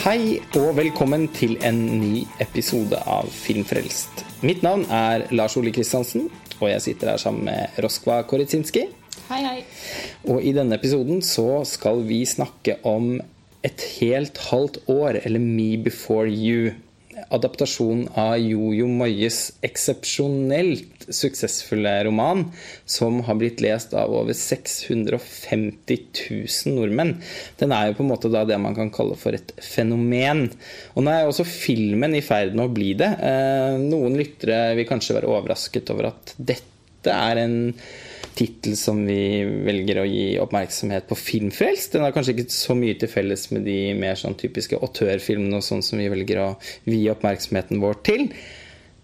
Hei 0.00 0.38
og 0.56 0.78
velkommen 0.78 1.26
til 1.36 1.58
en 1.60 1.76
ny 2.00 2.22
episode 2.40 2.96
av 3.04 3.26
Filmfrelst. 3.36 4.22
Mitt 4.40 4.62
navn 4.64 4.86
er 4.88 5.26
Lars 5.36 5.58
Ole 5.60 5.74
Kristiansen, 5.76 6.30
og 6.56 6.70
jeg 6.70 6.80
sitter 6.86 7.10
her 7.10 7.20
sammen 7.20 7.44
med 7.50 7.76
Roskva 7.84 8.22
Koritsinski. 8.24 8.86
Hei, 9.28 9.40
hei. 9.44 9.58
Og 10.24 10.40
i 10.40 10.54
denne 10.56 10.78
episoden 10.80 11.20
så 11.20 11.60
skal 11.68 12.00
vi 12.08 12.22
snakke 12.24 12.78
om 12.88 13.18
Et 13.60 13.82
helt 14.00 14.38
halvt 14.48 14.78
år, 14.88 15.20
eller 15.20 15.38
Me 15.38 15.76
Before 15.76 16.24
You. 16.32 16.72
Adaptasjon 17.34 18.06
av 18.18 18.36
Jojo 18.40 18.86
Moyes 18.90 19.38
eksepsjonelt 19.66 21.06
suksessfulle 21.10 21.92
roman, 22.06 22.44
som 22.88 23.20
har 23.26 23.38
blitt 23.40 23.62
lest 23.64 23.94
av 23.98 24.12
over 24.14 24.36
650 24.36 25.98
000 26.30 26.74
nordmenn. 26.76 27.16
Den 27.60 27.74
er 27.76 27.90
jo 27.90 27.98
på 27.98 28.06
en 28.06 28.12
måte 28.12 28.32
da 28.32 28.44
det 28.48 28.58
man 28.62 28.76
kan 28.78 28.92
kalle 28.94 29.18
for 29.20 29.36
et 29.36 29.52
fenomen. 29.64 30.46
Og 30.94 31.04
nå 31.04 31.14
er 31.14 31.24
jo 31.24 31.32
også 31.34 31.48
filmen 31.48 32.14
i 32.16 32.24
ferd 32.24 32.54
med 32.56 32.68
å 32.68 32.74
bli 32.74 32.92
det. 32.98 33.10
Eh, 33.18 33.80
Noen 33.80 34.18
lyttere 34.18 34.76
vil 34.78 34.88
kanskje 34.88 35.18
være 35.18 35.32
overrasket 35.32 35.90
over 35.94 36.12
at 36.12 36.34
dette 36.38 37.10
er 37.10 37.44
en 37.44 37.58
tittel 38.40 38.76
som 38.78 39.02
vi 39.06 39.44
velger 39.66 40.00
å 40.00 40.08
gi 40.08 40.24
oppmerksomhet 40.40 41.06
på 41.10 41.18
Filmfrelst. 41.18 41.94
Den 41.94 42.06
har 42.06 42.14
kanskje 42.16 42.34
ikke 42.38 42.54
så 42.54 42.76
mye 42.78 42.96
til 42.98 43.12
felles 43.12 43.46
med 43.52 43.66
de 43.68 43.92
mer 43.98 44.18
sånn 44.18 44.38
typiske 44.40 44.80
autørfilmene 44.80 45.60
og 45.60 45.66
sånn 45.66 45.84
som 45.84 46.00
vi 46.00 46.08
velger 46.12 46.42
å 46.42 46.48
vie 46.88 47.12
oppmerksomheten 47.12 47.82
vår 47.82 48.00
til. 48.08 48.26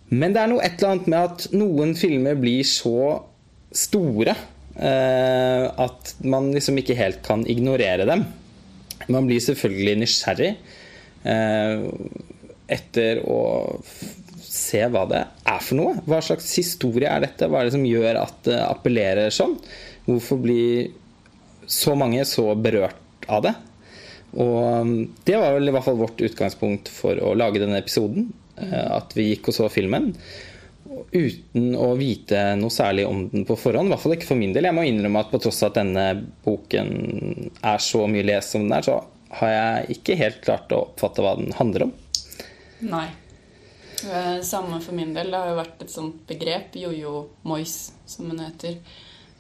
Men 0.09 0.35
det 0.35 0.43
er 0.43 0.53
noe 0.53 0.65
et 0.65 0.79
eller 0.79 0.95
annet 0.95 1.09
med 1.11 1.21
at 1.21 1.47
noen 1.57 1.95
filmer 1.99 2.39
blir 2.39 2.67
så 2.69 3.23
store 3.77 4.37
eh, 4.79 5.65
at 5.67 6.15
man 6.25 6.53
liksom 6.55 6.79
ikke 6.81 6.97
helt 6.99 7.23
kan 7.27 7.45
ignorere 7.51 8.07
dem. 8.09 8.25
Man 9.13 9.29
blir 9.29 9.43
selvfølgelig 9.43 9.99
nysgjerrig 10.03 10.53
eh, 11.27 11.87
etter 12.77 13.21
å 13.27 13.41
se 14.57 14.81
hva 14.93 15.05
det 15.11 15.23
er 15.47 15.63
for 15.63 15.79
noe. 15.79 16.01
Hva 16.09 16.19
slags 16.25 16.49
historie 16.59 17.11
er 17.11 17.23
dette? 17.27 17.49
Hva 17.51 17.61
er 17.61 17.69
det 17.69 17.77
som 17.77 17.87
gjør 17.87 18.21
at 18.23 18.41
det 18.49 18.59
appellerer 18.65 19.35
sånn? 19.35 19.57
Hvorfor 20.09 20.41
blir 20.43 20.91
så 21.67 21.97
mange 21.99 22.25
så 22.29 22.49
berørt 22.59 23.27
av 23.29 23.45
det? 23.47 23.55
Og 24.37 24.57
um, 24.83 24.93
det 25.25 25.39
var 25.41 25.55
vel 25.57 25.71
i 25.71 25.73
hvert 25.75 25.87
fall 25.87 26.01
vårt 26.01 26.21
utgangspunkt 26.27 26.91
for 26.93 27.19
å 27.25 27.33
lage 27.39 27.63
denne 27.63 27.79
episoden. 27.81 28.29
eh, 28.61 28.87
At 28.99 29.15
vi 29.17 29.31
gikk 29.31 29.53
og 29.53 29.57
så 29.61 29.71
filmen 29.73 30.13
uten 31.13 31.75
å 31.77 31.91
vite 31.99 32.39
noe 32.57 32.73
særlig 32.73 33.05
om 33.09 33.27
den 33.33 33.45
på 33.49 33.57
forhånd. 33.59 33.89
I 33.91 33.93
hvert 33.95 34.03
fall 34.05 34.15
ikke 34.17 34.29
for 34.31 34.39
min 34.41 34.55
del. 34.55 34.69
Jeg 34.69 34.77
må 34.77 34.85
innrømme 34.87 35.21
at 35.23 35.33
på 35.33 35.41
tross 35.43 35.63
av 35.65 35.73
at 35.73 35.81
denne 35.81 36.05
boken 36.47 36.91
er 37.61 37.83
så 37.83 38.07
mye 38.11 38.27
lest 38.27 38.55
som 38.55 38.65
den 38.65 38.77
er, 38.77 38.87
så 38.87 39.01
har 39.41 39.53
jeg 39.53 39.97
ikke 39.99 40.19
helt 40.21 40.39
klart 40.45 40.73
å 40.73 40.85
oppfatte 40.87 41.25
hva 41.25 41.35
den 41.41 41.53
handler 41.59 41.89
om. 41.89 41.95
Nei. 42.87 43.09
Eh, 44.05 44.43
Samme 44.43 44.81
for 44.81 44.93
min 44.93 45.15
del. 45.15 45.31
Det 45.31 45.41
har 45.41 45.51
jo 45.53 45.59
vært 45.61 45.83
et 45.87 45.93
sånt 45.93 46.23
begrep, 46.29 46.77
Jojo 46.77 47.27
Moyes, 47.49 47.93
som 48.07 48.31
hun 48.31 48.43
heter. 48.45 48.79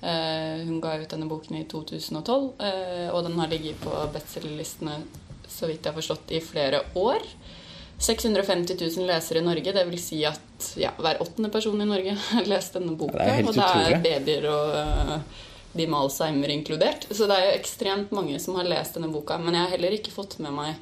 Eh, 0.00 0.64
Hun 0.66 0.80
ga 0.80 0.96
ut 1.00 1.08
denne 1.10 1.28
boken 1.28 1.56
i 1.56 1.64
2012, 1.64 2.52
eh, 2.60 3.08
og 3.10 3.24
den 3.24 3.38
har 3.40 3.48
ligget 3.48 3.80
på 3.80 3.92
bestselgerlistene 4.12 5.00
så 5.48 5.68
vidt 5.70 5.84
jeg 5.84 5.92
har 5.92 6.00
forstått, 6.00 6.32
i 6.36 6.40
flere 6.40 6.82
år. 6.94 7.22
650 7.98 8.76
000 8.76 9.06
lesere 9.08 9.40
i 9.40 9.44
Norge, 9.46 9.72
det 9.72 9.84
vil 9.88 10.00
si 10.00 10.18
at 10.28 10.66
ja, 10.76 10.90
hver 11.00 11.22
åttende 11.24 11.48
person 11.52 11.80
i 11.80 11.88
Norge 11.88 12.16
har 12.32 12.48
lest 12.50 12.76
denne 12.76 12.96
boka. 12.98 13.16
Det 13.24 13.46
og 13.46 13.54
det 13.56 13.68
er 13.86 14.02
babyer 14.04 14.48
og 14.52 14.74
uh, 14.76 15.44
de 15.72 15.86
med 15.86 15.98
Alzheimer 16.02 16.52
inkludert. 16.52 17.06
Så 17.10 17.28
det 17.28 17.38
er 17.38 17.46
jo 17.48 17.56
ekstremt 17.60 18.12
mange 18.12 18.36
som 18.42 18.58
har 18.60 18.68
lest 18.68 18.98
denne 18.98 19.08
boka. 19.12 19.38
Men 19.40 19.56
jeg 19.56 19.64
har 19.64 19.74
heller 19.78 19.96
ikke 19.96 20.12
fått 20.12 20.36
med 20.44 20.52
meg 20.56 20.76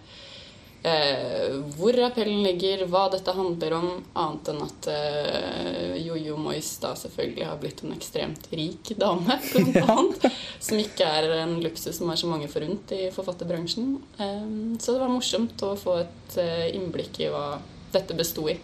eh, 0.84 1.54
hvor 1.78 1.96
appellen 2.06 2.42
ligger, 2.44 2.84
hva 2.92 3.06
dette 3.12 3.32
handler 3.34 3.74
om, 3.78 3.88
annet 4.20 4.50
enn 4.52 4.62
at 4.66 4.88
eh, 4.92 5.96
Jojo 6.04 6.36
Moyes 6.40 6.70
da 6.82 6.92
selvfølgelig 6.98 7.46
har 7.48 7.58
blitt 7.62 7.82
en 7.84 7.94
ekstremt 7.96 8.48
rik 8.52 8.92
dame, 9.00 9.38
blant 9.52 9.80
annet. 9.82 10.28
Som 10.60 10.80
ikke 10.82 11.08
er 11.08 11.30
en 11.40 11.56
luksus 11.64 11.98
som 11.98 12.12
er 12.12 12.20
så 12.20 12.30
mange 12.30 12.48
forunt 12.52 12.92
i 12.96 13.08
forfatterbransjen. 13.14 13.94
Eh, 14.18 14.46
så 14.78 14.94
det 14.94 15.02
var 15.02 15.12
morsomt 15.12 15.66
å 15.66 15.74
få 15.80 15.98
et 16.04 16.38
eh, 16.42 16.68
innblikk 16.76 17.20
i 17.24 17.30
hva 17.32 17.46
dette 17.94 18.16
besto 18.18 18.46
i. 18.50 18.58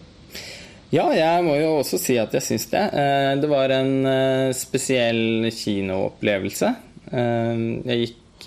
Ja, 0.91 1.05
jeg 1.15 1.43
må 1.45 1.53
jo 1.55 1.77
også 1.79 1.95
si 2.01 2.17
at 2.19 2.33
jeg 2.35 2.43
syns 2.43 2.65
det. 2.73 2.81
Eh, 2.99 3.33
Det 3.39 3.47
var 3.47 3.71
en 3.71 3.93
eh, 4.05 4.49
spesiell 4.57 5.47
kinoopplevelse. 5.55 6.73
Jeg 7.11 7.95
gikk 8.05 8.45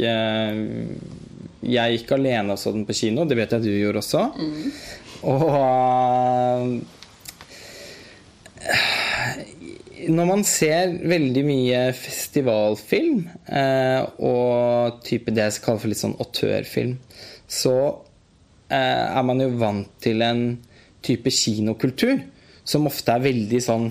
Jeg 1.65 1.99
gikk 1.99 2.13
alene 2.17 2.55
og 2.55 2.61
så 2.61 2.73
den 2.75 2.87
på 2.89 2.97
kino. 2.97 3.25
Det 3.29 3.39
vet 3.39 3.55
jeg 3.57 3.65
du 3.65 3.71
gjorde 3.73 4.03
også. 4.03 4.25
Og 5.25 5.45
eh, 8.61 8.95
når 10.11 10.29
man 10.29 10.45
ser 10.49 10.97
veldig 11.09 11.45
mye 11.47 11.81
festivalfilm 11.97 13.25
eh, 13.49 14.01
og 14.21 15.01
type 15.07 15.33
det 15.33 15.47
jeg 15.47 15.57
skal 15.57 15.67
kalle 15.71 15.83
for 15.85 15.93
litt 15.93 16.03
sånn 16.03 16.19
autørfilm, 16.21 16.99
så 17.49 17.77
eh, 18.69 19.07
er 19.09 19.25
man 19.25 19.41
jo 19.41 19.51
vant 19.61 19.91
til 20.05 20.25
en 20.25 20.47
type 21.05 21.33
kinokultur 21.33 22.21
som 22.65 22.89
ofte 22.89 23.13
er 23.13 23.25
veldig 23.25 23.61
sånn 23.65 23.91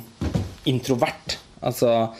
introvert. 0.69 1.37
Altså 1.63 2.13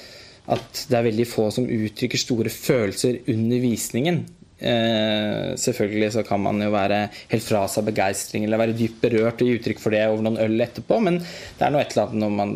at 0.52 0.86
det 0.90 0.98
er 0.98 1.08
veldig 1.08 1.26
få 1.30 1.48
som 1.56 1.70
uttrykker 1.70 2.20
store 2.20 2.52
følelser 2.52 3.22
under 3.32 3.62
visningen. 3.64 4.24
Eh, 4.64 5.56
selvfølgelig 5.60 6.10
så 6.16 6.22
kan 6.24 6.40
man 6.40 6.62
jo 6.64 6.70
være 6.72 7.02
helt 7.34 7.44
fra 7.44 7.66
seg 7.68 7.84
begeistring 7.90 8.46
eller 8.46 8.62
være 8.62 8.76
dypt 8.78 9.02
berørt 9.02 9.42
og 9.44 9.50
gi 9.50 9.58
uttrykk 9.58 9.82
for 9.84 9.92
det 9.92 10.06
over 10.08 10.24
noen 10.24 10.40
øl 10.40 10.64
etterpå, 10.64 11.02
men 11.04 11.20
det 11.20 11.66
er 11.66 11.74
noe 11.74 11.84
et 11.84 11.92
eller 11.92 12.06
annet 12.06 12.22
når 12.22 12.34
man 12.38 12.54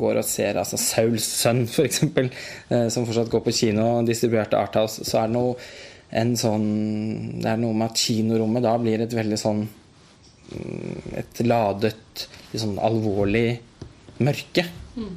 går 0.00 0.22
og 0.22 0.24
ser 0.24 0.60
altså 0.62 0.80
Sauls 0.80 1.26
sønn, 1.42 1.66
f.eks., 1.74 2.02
eh, 2.06 2.86
som 2.88 3.04
fortsatt 3.04 3.32
går 3.32 3.44
på 3.44 3.56
kino, 3.58 3.86
og 3.98 4.08
distribuerte 4.08 4.56
Arthouse, 4.56 5.04
så 5.04 5.20
er 5.20 5.28
det 5.28 5.36
noe 5.36 5.56
en 6.20 6.32
sånn 6.34 6.64
Det 7.38 7.46
er 7.52 7.60
noe 7.62 7.76
med 7.76 7.92
at 7.92 8.00
kinorommet 8.00 8.64
da 8.64 8.72
blir 8.82 9.04
et 9.04 9.12
veldig 9.14 9.36
sånn 9.38 9.60
mm, 9.62 11.12
Et 11.20 11.42
ladet, 11.44 12.24
litt 12.50 12.64
sånn 12.64 12.80
alvorlig 12.82 13.60
mørke. 14.20 14.66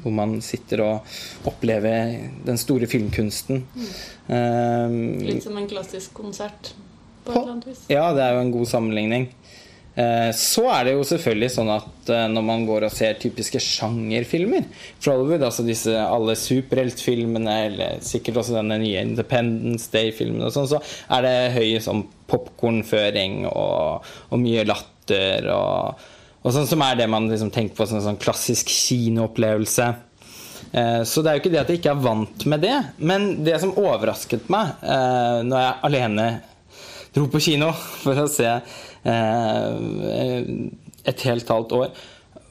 Hvor 0.04 0.14
man 0.16 0.38
sitter 0.46 0.80
og 0.86 1.48
opplever 1.50 2.14
den 2.46 2.60
store 2.62 2.88
filmkunsten. 2.88 3.64
Um, 4.30 4.94
Litt 5.26 5.44
som 5.44 5.58
en 5.60 5.68
klassisk 5.68 6.14
konsert 6.16 6.72
på 7.26 7.34
et 7.34 7.40
eller 7.40 7.56
annet 7.56 7.72
vis. 7.72 7.82
Ja, 7.92 8.06
det 8.16 8.24
er 8.24 8.38
jo 8.38 8.44
en 8.46 8.54
god 8.54 8.70
sammenligning. 8.70 9.26
Eh, 9.96 10.32
Så 10.34 10.64
er 10.74 10.88
det 10.88 10.94
jo 10.96 11.04
selvfølgelig 11.06 11.50
sånn 11.54 11.70
at 11.70 12.10
eh, 12.10 12.24
når 12.32 12.46
man 12.48 12.64
går 12.66 12.88
og 12.88 12.94
ser 12.96 13.20
typiske 13.22 13.60
sjangerfilmer 13.62 14.66
fra 14.98 15.14
Hollywood, 15.14 15.44
altså 15.46 15.66
disse 15.68 15.94
alle 15.94 16.34
superheltfilmene, 16.40 17.58
eller 17.68 18.00
sikkert 18.06 18.40
også 18.42 18.56
denne 18.58 18.80
nye 18.82 19.04
Independence 19.06 19.92
Day-filmen 19.94 20.48
og 20.48 20.56
sånn, 20.56 20.70
så 20.72 20.82
er 21.14 21.28
det 21.28 21.36
høy 21.58 21.68
sånn 21.84 22.08
popkornføring 22.32 23.44
og, 23.52 24.10
og 24.32 24.42
mye 24.42 24.66
latter 24.66 25.50
og, 25.54 26.02
og 26.44 26.52
sånn 26.52 26.68
som 26.68 26.82
er 26.84 26.98
det 27.00 27.08
man 27.12 27.30
liksom 27.32 27.52
tenker 27.56 27.78
på 27.78 27.88
som 27.88 28.00
en 28.00 28.08
sånn 28.10 28.20
klassisk 28.20 28.68
kinoopplevelse. 28.72 29.86
Eh, 30.74 31.04
Så 31.08 31.22
det 31.22 31.30
er 31.30 31.38
jo 31.38 31.44
ikke 31.44 31.54
det 31.54 31.62
at 31.62 31.70
jeg 31.72 31.80
ikke 31.82 31.94
er 31.94 32.04
vant 32.04 32.46
med 32.50 32.64
det. 32.66 32.76
Men 32.98 33.44
det 33.46 33.60
som 33.62 33.76
overrasket 33.80 34.50
meg 34.52 34.74
eh, 34.82 35.40
når 35.46 35.64
jeg 35.64 35.80
alene 35.90 36.28
dro 37.14 37.28
på 37.32 37.44
kino 37.46 37.72
for 38.04 38.24
å 38.24 38.28
se 38.32 38.50
eh, 38.50 40.42
et 41.04 41.26
helt 41.30 41.54
halvt 41.56 41.78
år, 41.78 42.04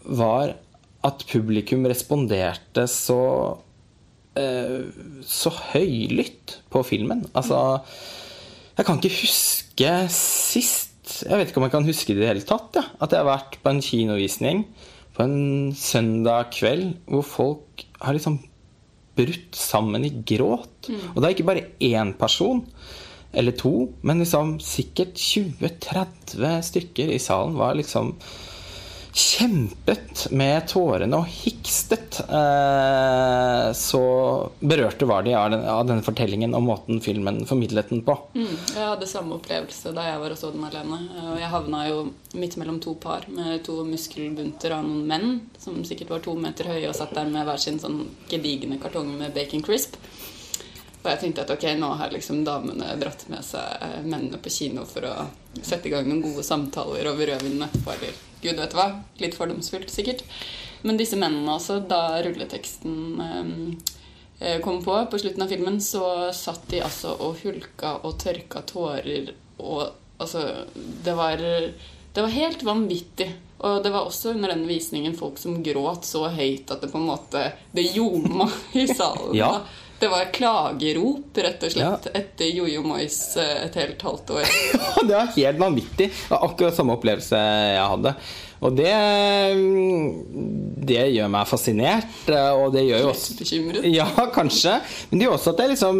var 0.02 0.54
at 1.02 1.26
publikum 1.30 1.84
responderte 1.90 2.86
så 2.90 3.20
så 4.32 5.50
høylytt 5.74 6.54
på 6.72 6.80
filmen. 6.88 7.18
Altså 7.36 7.82
Jeg 8.78 8.86
kan 8.88 8.96
ikke 8.96 9.18
huske 9.18 9.90
sist 10.08 10.91
Jeg 11.02 11.34
vet 11.38 11.50
ikke 11.50 11.58
om 11.58 11.66
jeg 11.66 11.74
kan 11.74 11.88
huske 11.88 12.14
det 12.14 12.20
i 12.20 12.22
det 12.22 12.30
hele 12.30 12.46
tatt. 12.46 12.78
Ja, 12.78 12.84
at 13.02 13.14
jeg 13.14 13.24
har 13.24 13.30
vært 13.30 13.58
på 13.62 13.72
en 13.72 13.82
kinovisning 13.82 14.64
på 15.12 15.26
en 15.26 15.72
søndag 15.76 16.52
kveld 16.54 16.94
hvor 17.10 17.24
folk 17.26 17.84
har 18.00 18.16
liksom 18.16 18.38
brutt 19.18 19.58
sammen 19.58 20.06
i 20.06 20.12
gråt. 20.24 20.88
Og 21.12 21.18
det 21.18 21.26
er 21.26 21.34
ikke 21.34 21.48
bare 21.50 21.66
én 21.84 22.14
person 22.16 22.62
eller 23.32 23.56
to, 23.56 23.88
men 24.04 24.20
liksom 24.20 24.58
sikkert 24.60 25.16
20-30 25.16 26.64
stykker 26.68 27.12
i 27.14 27.20
salen 27.22 27.56
var 27.56 27.76
liksom 27.78 28.14
kjempet 29.12 30.30
med 30.32 30.64
tårene 30.68 31.18
og 31.20 31.28
hikstet. 31.28 32.16
Eh, 32.24 33.72
så 33.76 34.00
berørte 34.60 35.04
var 35.08 35.26
de 35.26 35.34
av, 35.36 35.50
den, 35.52 35.66
av 35.68 35.84
denne 35.88 36.04
fortellingen 36.06 36.56
og 36.56 36.64
måten 36.64 37.02
filmen 37.04 37.42
formidlet 37.48 37.92
den 37.92 38.00
på. 38.06 38.16
Mm, 38.32 38.54
jeg 38.72 38.88
hadde 38.88 39.10
samme 39.10 39.36
opplevelse 39.36 39.92
da 39.92 40.06
jeg 40.08 40.22
var 40.22 40.32
og 40.32 40.40
så 40.40 40.52
den 40.54 40.64
alene. 40.68 41.02
Og 41.26 41.36
jeg 41.42 41.52
havna 41.52 41.84
jo 41.90 42.00
midt 42.40 42.56
mellom 42.60 42.80
to 42.80 42.96
par 42.96 43.28
med 43.28 43.60
to 43.66 43.82
muskelbunter 43.84 44.78
av 44.78 44.88
noen 44.88 45.04
menn 45.12 45.38
som 45.60 45.84
sikkert 45.84 46.16
var 46.16 46.24
to 46.24 46.36
meter 46.40 46.72
høye 46.72 46.88
og 46.88 46.96
satt 46.96 47.12
der 47.18 47.28
med 47.28 47.44
hver 47.48 47.60
sin 47.60 47.80
sånn 47.82 48.06
gedigne 48.32 48.80
kartong 48.80 49.12
med 49.18 49.36
bacon 49.36 49.64
crisp. 49.64 50.00
Og 51.02 51.08
jeg 51.10 51.18
tenkte 51.18 51.44
at 51.44 51.52
ok, 51.52 51.68
nå 51.76 51.94
har 51.98 52.12
liksom 52.14 52.44
damene 52.46 52.94
dratt 52.96 53.26
med 53.28 53.44
seg 53.44 53.80
eh, 53.82 54.02
mennene 54.06 54.40
på 54.40 54.52
kino 54.54 54.88
for 54.88 55.04
å 55.04 55.14
sette 55.60 55.90
i 55.90 55.92
gang 55.92 56.06
noen 56.08 56.24
gode 56.24 56.46
samtaler 56.46 57.10
over 57.10 57.34
rødvinen 57.34 57.66
etterpå, 57.66 57.96
gud 58.42 58.60
vet 58.60 58.76
hva. 58.76 58.88
Litt 59.22 59.38
fordomsfullt, 59.38 59.90
sikkert. 59.92 60.24
Men 60.82 60.98
disse 60.98 61.18
mennene 61.18 61.54
også, 61.54 61.78
da 61.86 62.18
rulleteksten 62.24 62.94
eh, 64.40 64.58
kom 64.64 64.82
på 64.84 64.98
på 65.10 65.22
slutten 65.22 65.44
av 65.44 65.52
filmen, 65.52 65.80
så 65.80 66.32
satt 66.34 66.66
de 66.72 66.82
altså 66.82 67.14
og 67.22 67.42
hulka 67.44 67.96
og 68.02 68.18
tørka 68.22 68.64
tårer 68.66 69.34
og 69.62 69.82
altså 70.22 70.42
Det 70.74 71.14
var 71.18 71.40
det 72.12 72.20
var 72.20 72.28
helt 72.28 72.62
vanvittig. 72.62 73.30
Og 73.62 73.82
det 73.84 73.92
var 73.94 74.04
også 74.04 74.34
under 74.34 74.52
den 74.52 74.66
visningen 74.68 75.14
folk 75.16 75.38
som 75.38 75.62
gråt 75.64 76.04
så 76.04 76.26
høyt 76.34 76.70
at 76.74 76.82
det 76.82 76.90
på 76.92 77.00
en 77.00 77.08
måte 77.08 77.44
Det 77.72 77.86
ljoma 77.94 78.48
i 78.76 78.86
salen. 78.90 79.32
Ja. 79.38 79.54
Det 80.02 80.08
var 80.10 80.30
klagerop, 80.34 81.36
rett 81.46 81.62
og 81.62 81.70
slett, 81.76 82.06
Ja. 82.08 82.14
etter 82.18 82.48
Jojo 82.50 82.80
Moyes 82.82 83.18
eh, 83.38 83.66
et 83.68 83.76
helt 83.78 84.00
halvt 84.02 84.32
år. 84.34 84.48
det 85.08 85.14
var 85.14 85.28
helt 85.36 85.60
vanvittig. 85.62 86.08
Det 86.10 86.32
var 86.32 86.48
akkurat 86.48 86.74
samme 86.74 86.96
opplevelse 86.98 87.38
jeg 87.38 87.84
hadde. 87.92 88.14
Og 88.62 88.74
det, 88.78 88.90
det 90.86 91.00
gjør 91.14 91.30
meg 91.32 91.48
fascinert, 91.50 92.28
og 92.30 92.68
det 92.74 92.84
gjør 92.86 93.04
jo 93.04 93.08
også 93.12 93.36
bekymret. 93.40 93.86
Ja, 93.90 94.06
kanskje. 94.34 94.76
Men 95.10 95.18
det 95.18 95.26
gjør 95.26 95.34
også 95.38 95.54
at 95.54 95.62
jeg 95.64 95.72
liksom 95.72 95.98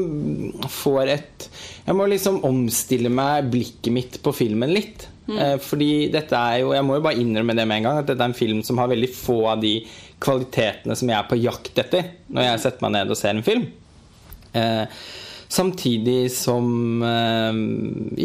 får 0.71 1.11
et 1.17 1.49
Jeg 1.87 1.99
må 1.99 2.07
liksom 2.11 2.39
omstille 2.47 3.11
meg 3.11 3.51
blikket 3.51 3.91
mitt 3.95 4.21
på 4.23 4.35
filmen 4.37 4.71
litt. 4.75 5.09
Mm. 5.27 5.59
Fordi 5.63 5.91
dette 6.11 6.35
er 6.35 6.65
jo 6.65 6.73
Jeg 6.75 6.83
må 6.83 6.97
jo 6.99 7.03
bare 7.05 7.21
innrømme 7.23 7.55
det 7.55 7.67
med 7.71 7.79
en 7.79 7.85
gang, 7.89 8.01
at 8.03 8.09
dette 8.11 8.23
er 8.25 8.31
en 8.33 8.39
film 8.39 8.63
som 8.67 8.79
har 8.83 8.91
veldig 8.91 9.11
få 9.15 9.37
av 9.53 9.63
de 9.63 9.77
kvalitetene 10.23 10.95
som 10.99 11.11
jeg 11.11 11.19
er 11.19 11.29
på 11.31 11.39
jakt 11.43 11.79
etter 11.83 12.13
når 12.31 12.47
jeg 12.47 12.63
setter 12.65 12.85
meg 12.87 12.93
ned 12.97 13.11
og 13.15 13.19
ser 13.19 13.35
en 13.35 13.47
film. 13.47 13.67
Eh, 14.53 14.85
samtidig 15.53 16.33
som 16.33 17.03
eh, 17.03 17.61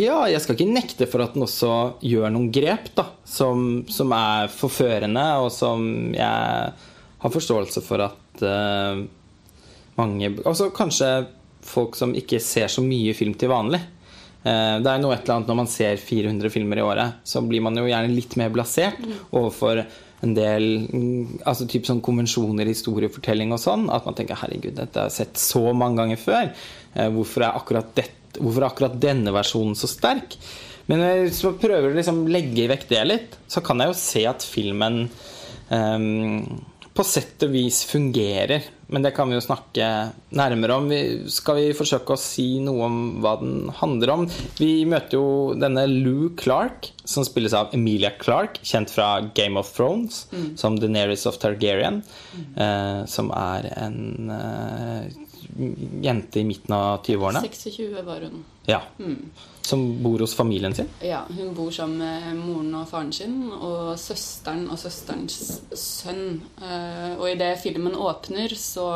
Ja, 0.03 0.19
jeg 0.31 0.44
skal 0.44 0.57
ikke 0.57 0.75
nekte 0.75 1.07
for 1.09 1.24
at 1.24 1.35
den 1.35 1.45
også 1.47 1.74
gjør 2.03 2.31
noen 2.33 2.51
grep 2.56 2.91
da, 2.97 3.09
som, 3.27 3.83
som 3.91 4.13
er 4.15 4.51
forførende, 4.51 5.25
og 5.44 5.51
som 5.56 5.88
jeg 6.15 6.74
har 7.18 7.33
forståelse 7.33 7.83
for 7.85 8.06
at 8.09 8.45
eh, 8.45 9.03
mange 9.97 10.33
Altså 10.44 10.69
kanskje 10.75 11.12
folk 11.68 11.97
som 12.00 12.13
ikke 12.15 12.39
ser 12.44 12.69
så 12.71 12.83
mye 12.85 13.15
film 13.18 13.33
til 13.39 13.51
vanlig. 13.51 13.81
Eh, 14.47 14.75
Det 14.83 14.91
er 14.94 14.99
noe 15.03 15.15
et 15.15 15.23
eller 15.25 15.38
annet 15.39 15.49
når 15.51 15.59
man 15.61 15.69
ser 15.71 15.97
400 15.99 16.51
filmer 16.53 16.79
i 16.79 16.85
året, 16.85 17.17
så 17.27 17.41
blir 17.45 17.63
man 17.65 17.75
jo 17.79 17.88
gjerne 17.89 18.13
litt 18.15 18.35
mer 18.39 18.53
blasert 18.53 19.01
overfor 19.31 19.83
en 20.25 20.33
del 20.33 20.63
mm, 20.89 21.41
altså 21.45 21.67
typ 21.69 21.85
sånn 21.85 21.99
konvensjoner, 22.01 22.65
historiefortelling 22.71 23.51
og 23.53 23.59
sånn. 23.61 23.83
At 23.94 24.05
man 24.07 24.15
tenker 24.17 24.39
'herregud, 24.39 24.73
dette 24.79 24.97
har 24.99 25.09
jeg 25.11 25.17
sett 25.19 25.41
så 25.41 25.73
mange 25.75 25.99
ganger 26.01 26.17
før'. 26.21 26.53
Eh, 26.95 27.09
Hvorfor 27.13 27.44
er 27.45 27.53
akkurat, 27.59 27.91
dette, 27.95 28.39
hvorfor 28.39 28.63
er 28.63 28.69
akkurat 28.71 28.99
denne 28.99 29.33
versjonen 29.35 29.75
så 29.77 29.88
sterk? 29.91 30.38
Men 30.88 31.01
eh, 31.03 31.23
hvis 31.27 31.43
man 31.43 31.59
prøver 31.59 31.91
å 31.91 31.97
liksom 32.00 32.23
legge 32.31 32.67
vekk 32.71 32.88
det 32.89 33.03
litt, 33.07 33.38
så 33.47 33.61
kan 33.61 33.77
jeg 33.83 33.91
jo 33.91 33.97
se 34.00 34.25
at 34.25 34.41
filmen 34.41 35.09
ehm, 35.69 36.45
på 36.97 37.05
sett 37.05 37.44
og 37.45 37.53
vis 37.53 37.83
fungerer. 37.85 38.65
Men 38.89 39.03
det 39.03 39.11
kan 39.13 39.29
vi 39.29 39.35
jo 39.35 39.44
snakke 39.44 39.88
nærmere 40.38 40.77
om. 40.79 40.88
Vi, 40.89 41.29
skal 41.31 41.59
vi 41.59 41.75
forsøke 41.77 42.15
å 42.15 42.19
si 42.19 42.47
noe 42.63 42.88
om 42.88 42.97
hva 43.21 43.35
den 43.41 43.67
handler 43.77 44.13
om? 44.15 44.25
Vi 44.57 44.71
møter 44.89 45.19
jo 45.19 45.27
denne 45.59 45.85
Lou 45.91 46.31
Clark, 46.39 46.89
som 47.07 47.25
spilles 47.27 47.55
av 47.57 47.75
Emilia 47.77 48.13
Clark, 48.17 48.61
kjent 48.65 48.94
fra 48.94 49.09
Game 49.38 49.59
of 49.59 49.69
Thrones 49.75 50.25
som 50.59 50.79
Daenerys 50.79 51.27
of 51.29 51.38
Targaryen. 51.41 52.01
Eh, 52.55 53.01
som 53.11 53.29
er 53.35 53.69
en 53.75 54.33
eh, 54.33 55.09
jente 56.07 56.41
i 56.41 56.47
midten 56.47 56.75
av 56.77 57.03
20-årene. 57.05 57.43
26 57.45 58.05
var 58.07 58.25
hun. 58.25 58.45
Ja. 58.67 58.81
Som 59.67 59.83
bor 60.03 60.19
hos 60.19 60.33
familien 60.35 60.73
sin. 60.75 60.89
Ja, 61.03 61.21
Hun 61.27 61.53
bor 61.55 61.71
sammen 61.71 61.97
med 61.99 62.35
moren 62.39 62.73
og 62.75 62.87
faren 62.89 63.13
sin 63.15 63.49
og 63.51 63.93
søsteren 63.99 64.65
og 64.71 64.79
søsterens 64.79 65.61
sønn. 65.75 66.41
Eh, 66.61 67.13
Og 67.17 67.29
idet 67.31 67.53
filmen 67.63 67.95
åpner, 67.95 68.51
så 68.55 68.87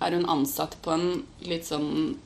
er 0.00 0.16
hun 0.16 0.26
ansatt 0.30 0.76
på 0.82 0.90
en 0.94 1.22
litt 1.46 1.66
sånn 1.70 2.16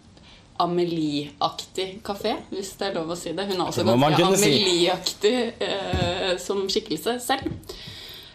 Amelie-aktig 0.62 1.98
kafé, 2.06 2.36
hvis 2.52 2.76
det 2.78 2.86
er 2.88 2.94
lov 2.94 3.10
å 3.10 3.16
si 3.18 3.32
det. 3.34 3.46
Hun 3.48 3.60
er 3.60 3.66
også 3.66 3.84
ganske. 3.84 4.22
Amelie-aktig 4.28 5.34
eh, 5.66 6.36
som 6.38 6.62
skikkelse 6.70 7.16
selv. 7.24 7.50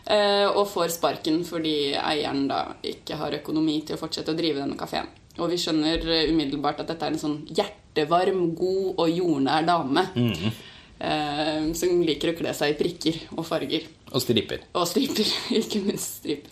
Eh, 0.10 0.48
og 0.50 0.66
får 0.72 0.90
sparken 0.98 1.44
fordi 1.46 1.94
eieren 1.96 2.48
da 2.50 2.64
ikke 2.84 3.18
har 3.20 3.36
økonomi 3.40 3.80
til 3.86 3.96
å 3.96 4.02
fortsette 4.02 4.34
å 4.34 4.38
drive 4.38 4.60
denne 4.64 4.78
kafeen. 4.80 5.08
Og 5.40 5.52
vi 5.54 5.60
skjønner 5.62 6.04
eh, 6.10 6.28
umiddelbart 6.34 6.82
at 6.84 6.90
dette 6.92 7.08
er 7.08 7.16
en 7.16 7.22
sånn 7.22 7.38
hjertevarm, 7.96 8.56
god 8.56 9.00
og 9.00 9.10
jordnær 9.10 9.66
dame. 9.66 10.08
eh, 11.00 11.74
som 11.74 12.02
liker 12.04 12.34
å 12.34 12.38
kle 12.38 12.54
seg 12.54 12.74
i 12.74 12.78
prikker 12.80 13.22
og 13.38 13.46
farger. 13.46 13.88
Og 14.12 14.22
striper. 14.22 14.60
Og 14.74 14.88
striper. 14.88 15.26
Ikke 15.62 15.82
minst 15.86 16.20
striper. 16.22 16.52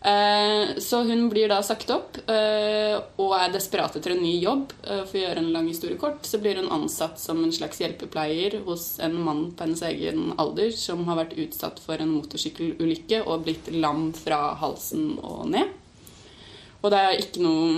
Eh, 0.00 0.78
så 0.80 1.02
hun 1.04 1.26
blir 1.28 1.50
da 1.50 1.58
sagt 1.60 1.90
opp 1.92 2.16
eh, 2.32 2.94
og 3.20 3.34
er 3.36 3.50
desperat 3.52 3.98
etter 3.98 4.14
en 4.14 4.22
ny 4.22 4.38
jobb. 4.40 4.72
Eh, 4.86 5.02
for 5.04 5.18
å 5.18 5.24
gjøre 5.24 5.42
en 5.42 5.50
lang 5.52 5.68
historie 5.68 5.98
kort 6.00 6.24
så 6.24 6.40
blir 6.40 6.56
hun 6.56 6.70
ansatt 6.72 7.20
som 7.20 7.42
en 7.44 7.52
slags 7.52 7.82
hjelpepleier 7.82 8.62
hos 8.64 8.94
en 9.04 9.18
mann 9.20 9.50
på 9.52 9.66
hennes 9.66 9.82
egen 9.90 10.30
alder 10.40 10.72
som 10.72 11.04
har 11.10 11.20
vært 11.20 11.36
utsatt 11.36 11.82
for 11.84 12.00
en 12.00 12.14
motorsykkelulykke 12.14 13.20
og 13.26 13.44
blitt 13.44 13.68
lam 13.76 14.08
fra 14.16 14.54
halsen 14.62 15.18
og 15.20 15.50
ned. 15.52 15.76
Og 16.80 16.88
det 16.94 17.02
er 17.04 17.20
ikke 17.20 17.44
noe 17.44 17.74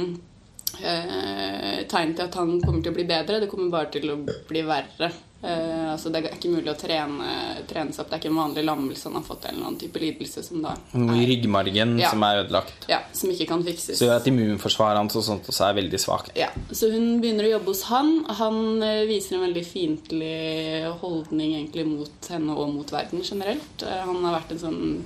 eh, 0.81 1.83
tegn 1.91 2.15
til 2.17 2.25
at 2.29 2.35
han 2.41 2.57
kommer 2.63 2.83
til 2.83 2.93
å 2.93 2.97
bli 2.97 3.05
bedre. 3.09 3.41
Det 3.43 3.51
kommer 3.51 3.71
bare 3.73 3.91
til 3.95 4.11
å 4.15 4.17
bli 4.49 4.63
verre. 4.67 5.11
Eh, 5.43 5.89
altså 5.91 6.11
Det 6.15 6.21
er 6.23 6.37
ikke 6.37 6.53
mulig 6.53 6.71
å 6.71 6.77
trene, 6.79 7.31
trene 7.67 7.91
seg 7.91 8.05
opp. 8.05 8.11
Det 8.13 8.15
er 8.15 8.21
ikke 8.23 8.31
en 8.31 8.39
vanlig 8.39 8.63
lammelse 8.65 9.09
han 9.09 9.17
har 9.19 9.25
fått, 9.27 9.49
eller 9.49 9.59
noen 9.65 9.79
type 9.81 9.99
lidelse 9.99 10.45
som 10.47 10.63
da 10.63 10.77
Noe 10.95 11.17
i 11.19 11.27
ryggmargen 11.33 11.97
Ja. 11.99 12.11
som 12.11 12.23
er 12.23 12.45
ødelagt. 12.45 12.87
ja, 12.89 13.01
som 13.13 13.31
ikke 13.31 13.49
kan 13.51 13.65
fikses. 13.67 13.99
Så 13.99 14.07
gjør 14.07 14.21
at 14.21 14.29
immunforsvaret 14.31 14.97
hans 15.03 15.17
og 15.19 15.25
sånt 15.27 15.51
også 15.51 15.67
er 15.69 15.75
veldig 15.83 15.99
svakt. 15.99 16.31
Ja, 16.39 16.49
Så 16.71 16.93
hun 16.93 17.21
begynner 17.21 17.49
å 17.49 17.55
jobbe 17.59 17.75
hos 17.75 17.83
han. 17.91 18.25
Han 18.39 18.83
eh, 18.83 19.05
viser 19.11 19.37
en 19.41 19.47
veldig 19.49 19.67
fiendtlig 19.67 20.99
holdning 21.03 21.57
egentlig 21.59 21.87
mot 21.91 22.31
henne 22.31 22.55
og 22.57 22.73
mot 22.75 22.87
verden 22.95 23.21
generelt. 23.27 23.83
Eh, 23.83 24.03
Han 24.07 24.23
har 24.25 24.41
vært 24.41 24.53
en 24.53 24.59
sånn 24.63 25.03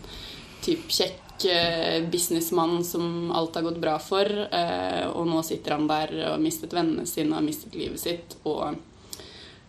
typ 0.63 0.85
kjekk 0.89 1.26
eh, 1.45 2.03
businessmann 2.11 2.85
som 2.85 3.31
alt 3.33 3.55
har 3.55 3.63
gått 3.63 3.81
bra 3.81 3.99
for. 3.99 4.25
eh, 4.25 5.07
Og 5.13 5.27
nå 5.27 5.43
sitter 5.45 5.73
han 5.77 5.87
der 5.87 6.13
og 6.25 6.31
har 6.37 6.39
mistet 6.43 6.73
vennene 6.73 7.07
sine 7.07 7.31
og 7.35 7.41
har 7.43 7.47
mistet 7.47 7.75
livet 7.75 8.01
sitt. 8.01 8.37
Og 8.45 8.77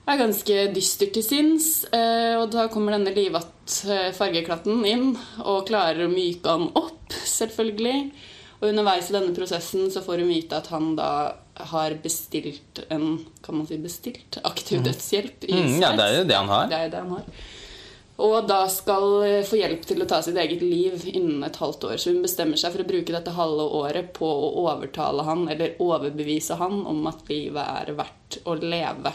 er 0.08 0.18
ganske 0.22 0.74
dyster 0.74 1.12
til 1.12 1.24
sinns. 1.24 1.86
eh, 1.92 2.38
Og 2.40 2.52
da 2.52 2.68
kommer 2.70 2.92
denne 2.96 3.14
livatt 3.16 3.84
eh, 3.90 4.12
fargeklatten 4.16 4.86
inn 4.86 5.18
og 5.44 5.68
klarer 5.68 6.06
å 6.08 6.12
myke 6.14 6.48
han 6.48 6.70
opp, 6.74 7.10
selvfølgelig. 7.10 8.12
Og 8.62 8.70
underveis 8.72 9.10
i 9.12 9.14
denne 9.14 9.36
prosessen 9.36 9.92
så 9.92 10.02
får 10.02 10.24
hun 10.24 10.32
vite 10.32 10.58
at 10.58 10.68
han 10.74 10.96
da 10.98 11.36
har 11.70 11.94
bestilt 12.02 12.84
en 12.90 13.26
Kan 13.44 13.58
man 13.58 13.68
si 13.68 13.78
bestilt? 13.78 14.40
Aktiv 14.44 14.82
dødshjelp 14.84 15.46
i 15.48 15.54
Mm, 15.54 15.82
ja, 15.82 15.92
det 15.96 16.04
er 16.06 16.18
jo 16.18 16.24
det 16.30 16.36
han 16.36 16.50
har. 16.50 16.68
Det 16.68 16.78
er 16.78 16.90
det 16.90 16.98
han 17.04 17.10
har. 17.10 17.24
Og 18.18 18.48
da 18.50 18.64
skal 18.72 19.12
eh, 19.28 19.44
få 19.46 19.60
hjelp 19.60 19.84
til 19.86 20.02
å 20.02 20.08
ta 20.10 20.24
sitt 20.26 20.38
eget 20.42 20.64
liv 20.66 21.06
innen 21.12 21.46
et 21.46 21.60
halvt 21.62 21.86
år. 21.92 22.00
Så 22.02 22.16
hun 22.16 22.24
bestemmer 22.26 22.58
seg 22.58 22.74
for 22.74 22.82
å 22.82 22.90
bruke 22.90 23.14
dette 23.14 23.36
halve 23.38 23.68
året 23.78 24.10
på 24.16 24.26
å 24.26 24.50
overtale 24.66 25.26
han, 25.28 25.46
eller 25.54 25.78
overbevise 25.84 26.58
han, 26.58 26.82
om 26.90 27.06
at 27.12 27.30
livet 27.30 27.62
er 27.62 27.94
verdt 28.00 28.40
å 28.50 28.58
leve. 28.58 29.14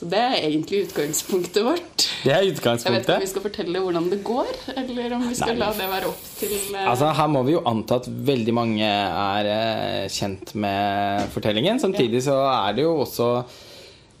Så 0.00 0.06
det 0.08 0.20
er 0.22 0.36
egentlig 0.46 0.84
utgangspunktet 0.86 1.64
vårt. 1.66 2.04
Det 2.22 2.30
er 2.32 2.46
utgangspunktet. 2.48 2.86
Jeg 2.86 2.94
vet 2.94 3.08
ikke 3.08 3.16
om 3.18 3.24
vi 3.24 3.32
skal 3.32 3.44
fortelle 3.44 3.82
hvordan 3.84 4.06
det 4.08 4.18
går, 4.24 4.52
eller 4.80 5.16
om 5.16 5.26
vi 5.26 5.34
skal 5.36 5.52
Nei. 5.52 5.60
la 5.60 5.72
det 5.76 5.88
være 5.90 6.12
opp 6.12 6.30
til 6.38 6.54
eh, 6.54 6.86
Altså, 6.86 7.10
her 7.18 7.28
må 7.34 7.42
vi 7.48 7.56
jo 7.56 7.64
anta 7.68 7.98
at 8.00 8.06
veldig 8.30 8.54
mange 8.56 8.86
er 8.86 9.50
eh, 9.50 10.06
kjent 10.14 10.54
med 10.62 11.26
fortellingen. 11.34 11.82
Samtidig 11.82 12.22
så 12.30 12.38
er 12.52 12.78
det 12.78 12.86
jo 12.86 12.94
også 13.02 13.28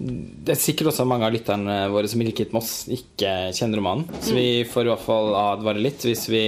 Det 0.00 0.54
er 0.54 0.60
sikkert 0.60 0.94
også 0.94 1.04
mange 1.04 1.26
av 1.28 1.34
lytterne 1.34 1.76
våre 1.92 2.08
som 2.08 2.22
i 2.22 2.26
likhet 2.30 2.54
med 2.54 2.62
oss 2.62 2.88
ikke 2.88 3.52
kjenner 3.52 3.82
romanen. 3.82 4.06
Så 4.24 4.32
vi 4.32 4.64
får 4.64 4.86
i 4.86 4.92
hvert 4.94 5.04
fall 5.04 5.34
advare 5.36 5.82
litt 5.84 6.06
hvis 6.08 6.24
vi 6.32 6.44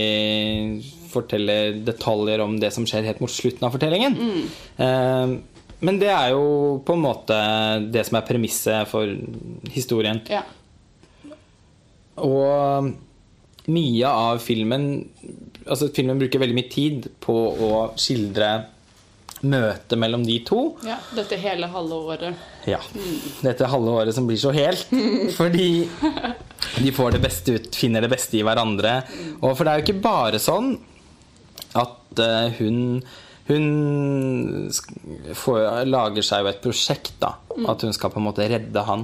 forteller 1.12 1.76
detaljer 1.84 2.40
om 2.40 2.56
det 2.60 2.70
som 2.72 2.86
skjer 2.88 3.04
helt 3.10 3.20
mot 3.20 3.32
slutten 3.32 3.68
av 3.68 3.74
fortellingen. 3.74 4.16
Mm. 4.16 5.34
Men 5.82 5.98
det 6.00 6.08
er 6.14 6.32
jo 6.32 6.80
på 6.86 6.96
en 6.96 7.04
måte 7.04 7.36
det 7.92 8.06
som 8.08 8.16
er 8.16 8.26
premisset 8.26 8.88
for 8.88 9.12
historien. 9.74 10.22
Ja. 10.32 10.46
Og 12.22 12.92
mye 13.72 14.08
av 14.10 14.42
filmen 14.42 14.88
Altså 15.62 15.86
filmen 15.94 16.18
bruker 16.18 16.40
veldig 16.42 16.56
mye 16.56 16.70
tid 16.72 17.04
på 17.22 17.34
å 17.62 17.68
skildre 17.94 18.48
møtet 19.42 19.98
mellom 19.98 20.22
de 20.26 20.36
to. 20.46 20.60
ja. 20.86 20.96
Dette 21.16 21.36
hele 21.42 21.66
halve 21.72 21.98
året. 22.12 22.44
Ja. 22.70 22.78
Dette 23.42 23.66
halve 23.70 23.90
året 24.02 24.14
som 24.14 24.26
blir 24.28 24.38
så 24.38 24.52
helt. 24.54 24.86
Fordi 25.38 25.88
de 26.78 26.92
får 26.94 27.16
det 27.16 27.22
beste 27.24 27.56
ut, 27.58 27.74
finner 27.76 28.04
det 28.06 28.12
beste 28.12 28.38
i 28.38 28.44
hverandre. 28.46 29.00
Og 29.40 29.56
for 29.58 29.64
det 29.66 29.72
er 29.72 29.80
jo 29.82 29.86
ikke 29.88 30.04
bare 30.04 30.38
sånn 30.42 30.74
at 31.78 32.22
eh, 32.22 32.58
hun 32.60 33.02
Hun 33.42 34.70
får, 35.34 35.84
lager 35.90 36.22
seg 36.24 36.44
jo 36.44 36.50
et 36.52 36.60
prosjekt, 36.62 37.16
da. 37.20 37.32
At 37.68 37.82
hun 37.82 37.92
skal 37.92 38.12
på 38.14 38.20
en 38.20 38.28
måte 38.28 38.46
redde 38.48 38.84
han. 38.86 39.02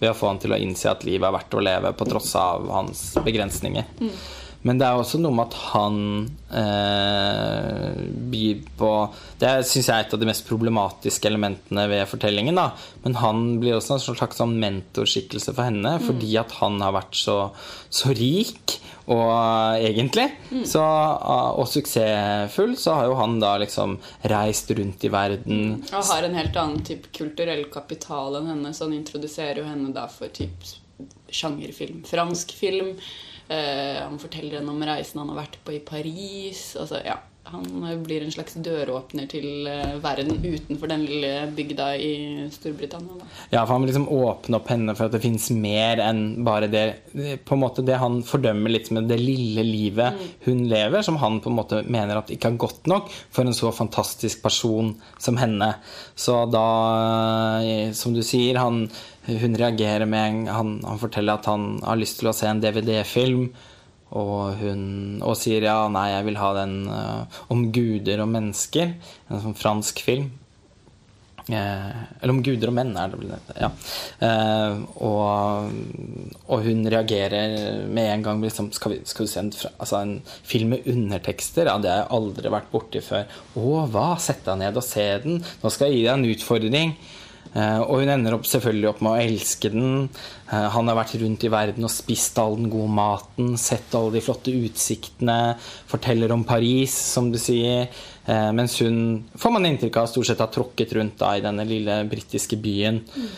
Ved 0.00 0.10
å 0.10 0.16
få 0.18 0.32
han 0.32 0.40
til 0.42 0.54
å 0.54 0.58
innse 0.58 0.90
at 0.90 1.04
livet 1.06 1.28
er 1.28 1.34
verdt 1.36 1.54
å 1.58 1.62
leve 1.62 1.92
på 1.98 2.06
tross 2.10 2.32
av 2.38 2.66
hans 2.74 3.04
begrensninger. 3.24 3.86
Men 4.66 4.80
det 4.80 4.88
er 4.88 4.98
også 4.98 5.20
noe 5.22 5.34
med 5.36 5.52
at 5.52 5.56
han 5.70 5.98
eh, 6.50 8.00
byr 8.32 8.64
på 8.80 8.90
Det 9.38 9.52
syns 9.68 9.86
jeg 9.86 9.94
er 9.94 10.06
et 10.06 10.16
av 10.16 10.20
de 10.20 10.28
mest 10.28 10.46
problematiske 10.48 11.30
elementene 11.30 11.86
ved 11.90 12.02
fortellingen. 12.10 12.58
da 12.58 12.72
Men 13.04 13.18
han 13.22 13.44
blir 13.62 13.76
også 13.76 13.96
en 13.96 14.04
slags 14.18 14.40
sånn 14.40 14.58
mentorskikkelse 14.58 15.54
for 15.54 15.68
henne, 15.68 15.94
fordi 16.02 16.34
at 16.40 16.58
han 16.58 16.80
har 16.82 16.96
vært 16.98 17.18
så, 17.18 17.38
så 17.90 18.14
rik. 18.18 18.80
Og 19.08 19.30
egentlig, 19.80 20.26
så, 20.68 20.82
og 21.56 21.64
suksessfull, 21.72 22.74
så 22.76 22.98
har 22.98 23.06
jo 23.08 23.14
han 23.16 23.38
da 23.40 23.54
liksom 23.62 23.94
reist 24.28 24.68
rundt 24.76 25.06
i 25.08 25.10
verden. 25.12 25.78
Og 25.88 26.10
har 26.10 26.26
en 26.26 26.36
helt 26.36 26.58
annen 26.60 26.84
type 26.84 27.08
kulturell 27.16 27.64
kapital 27.72 28.36
enn 28.36 28.50
henne, 28.52 28.74
så 28.76 28.84
han 28.84 28.98
introduserer 28.98 29.62
jo 29.62 29.70
henne 29.70 29.94
da 29.96 30.04
for 30.12 30.28
typ 30.36 30.68
sjangerfilm. 31.32 32.02
Fransk 32.10 32.52
film. 32.58 32.98
Eh, 33.48 33.98
han 34.02 34.18
forteller 34.20 34.60
henne 34.60 34.72
om 34.74 34.84
reisen 34.84 35.22
han 35.22 35.32
har 35.32 35.42
vært 35.42 35.58
på 35.64 35.76
i 35.76 35.82
Paris. 35.84 36.70
Altså, 36.80 37.00
ja, 37.06 37.16
han 37.50 38.02
blir 38.04 38.24
en 38.24 38.32
slags 38.32 38.56
døråpner 38.64 39.28
til 39.30 39.66
eh, 39.70 39.94
verden 40.02 40.36
utenfor 40.42 40.90
den 40.90 41.04
lille 41.08 41.30
bygda 41.56 41.88
i 41.96 42.12
Storbritannia. 42.52 43.16
Da. 43.18 43.28
Ja, 43.54 43.62
for 43.62 43.74
han 43.74 43.84
vil 43.84 43.92
liksom 43.92 44.08
åpne 44.12 44.58
opp 44.60 44.68
henne 44.72 44.94
for 44.98 45.08
at 45.08 45.16
det 45.16 45.22
fins 45.22 45.48
mer 45.54 46.02
enn 46.04 46.22
bare 46.46 46.68
det 46.70 46.84
På 47.48 47.56
en 47.56 47.62
måte 47.62 47.84
det 47.86 47.98
han 48.00 48.20
fordømmer 48.26 48.72
litt 48.72 48.90
med 48.94 49.08
det 49.10 49.18
lille 49.20 49.64
livet 49.66 50.18
hun 50.44 50.64
lever, 50.68 51.02
som 51.06 51.18
han 51.22 51.40
på 51.44 51.50
en 51.50 51.58
måte 51.58 51.82
mener 51.88 52.20
at 52.20 52.32
ikke 52.34 52.52
er 52.52 52.60
godt 52.60 52.90
nok 52.90 53.08
for 53.12 53.44
en 53.44 53.56
så 53.56 53.72
fantastisk 53.74 54.42
person 54.44 54.94
som 55.18 55.40
henne. 55.40 55.72
Så 56.18 56.42
da, 56.52 56.66
eh, 57.64 57.94
som 57.96 58.14
du 58.16 58.22
sier, 58.26 58.60
han, 58.60 58.86
hun 59.28 59.58
reagerer 59.58 60.06
med 60.08 60.28
en 60.28 60.52
han, 60.52 60.76
han 60.84 61.00
forteller 61.00 61.38
at 61.38 61.48
han 61.48 61.78
har 61.84 62.00
lyst 62.00 62.20
til 62.20 62.30
å 62.30 62.36
se 62.36 62.48
en 62.50 62.62
DVD-film. 62.62 63.48
Og 64.16 64.56
hun 64.62 64.82
og 65.20 65.36
sier 65.36 65.66
ja, 65.68 65.80
nei, 65.92 66.08
jeg 66.14 66.28
vil 66.30 66.40
ha 66.40 66.52
den 66.56 66.76
uh, 66.88 67.40
om 67.52 67.66
guder 67.74 68.24
og 68.24 68.30
mennesker. 68.32 68.94
En 69.28 69.42
sånn 69.44 69.58
fransk 69.58 70.04
film. 70.06 70.30
Eh, 71.48 72.00
eller 72.20 72.34
om 72.34 72.42
guder 72.44 72.68
og 72.68 72.74
menn, 72.76 72.90
er 73.00 73.08
det 73.08 73.18
vel 73.22 73.30
det. 73.32 73.54
Ja. 73.56 73.70
Eh, 74.26 74.80
og, 75.06 75.70
og 76.44 76.66
hun 76.66 76.82
reagerer 76.92 77.86
med 77.88 78.10
en 78.12 78.26
gang 78.26 78.42
liksom, 78.44 78.68
skal, 78.76 78.94
vi, 78.94 78.98
skal 79.08 79.24
du 79.24 79.32
se 79.32 79.40
en, 79.40 79.52
altså 79.78 80.02
en 80.02 80.18
film 80.44 80.74
med 80.74 80.90
undertekster? 80.92 81.70
Ja, 81.70 81.78
det 81.80 81.92
har 81.92 82.02
jeg 82.02 82.12
aldri 82.18 82.52
vært 82.52 82.68
borti 82.74 83.02
før. 83.04 83.24
Å, 83.56 83.70
hva? 83.94 84.10
Sett 84.20 84.44
deg 84.48 84.60
ned 84.60 84.76
og 84.76 84.84
se 84.84 85.08
den. 85.24 85.40
Nå 85.62 85.72
skal 85.72 85.88
jeg 85.88 86.02
gi 86.02 86.04
deg 86.04 86.12
en 86.18 86.28
utfordring. 86.34 86.94
Eh, 87.54 87.80
og 87.80 88.02
hun 88.02 88.12
ender 88.12 88.36
opp 88.36 88.48
selvfølgelig 88.48 88.90
opp 88.92 89.00
med 89.06 89.14
å 89.14 89.22
elske 89.24 89.72
den. 89.72 89.92
Eh, 90.48 90.68
han 90.72 90.88
har 90.88 90.96
vært 90.96 91.18
rundt 91.20 91.44
i 91.44 91.50
verden 91.52 91.84
og 91.84 91.92
spist 91.92 92.38
all 92.40 92.56
den 92.56 92.70
gode 92.72 92.92
maten, 92.96 93.56
sett 93.60 93.92
alle 93.96 94.16
de 94.16 94.24
flotte 94.24 94.54
utsiktene, 94.54 95.58
forteller 95.90 96.32
om 96.32 96.46
Paris, 96.48 96.94
som 97.12 97.28
du 97.32 97.36
sier. 97.40 97.90
Eh, 98.28 98.48
mens 98.56 98.78
hun, 98.80 99.26
får 99.40 99.52
man 99.52 99.68
inntrykk 99.68 100.00
av, 100.00 100.08
stort 100.08 100.28
sett 100.30 100.40
har 100.40 100.50
tråkket 100.52 100.94
rundt 100.96 101.18
da, 101.20 101.34
i 101.36 101.44
denne 101.44 101.64
lille 101.68 102.00
britiske 102.08 102.58
byen 102.60 103.00
mm. 103.04 103.28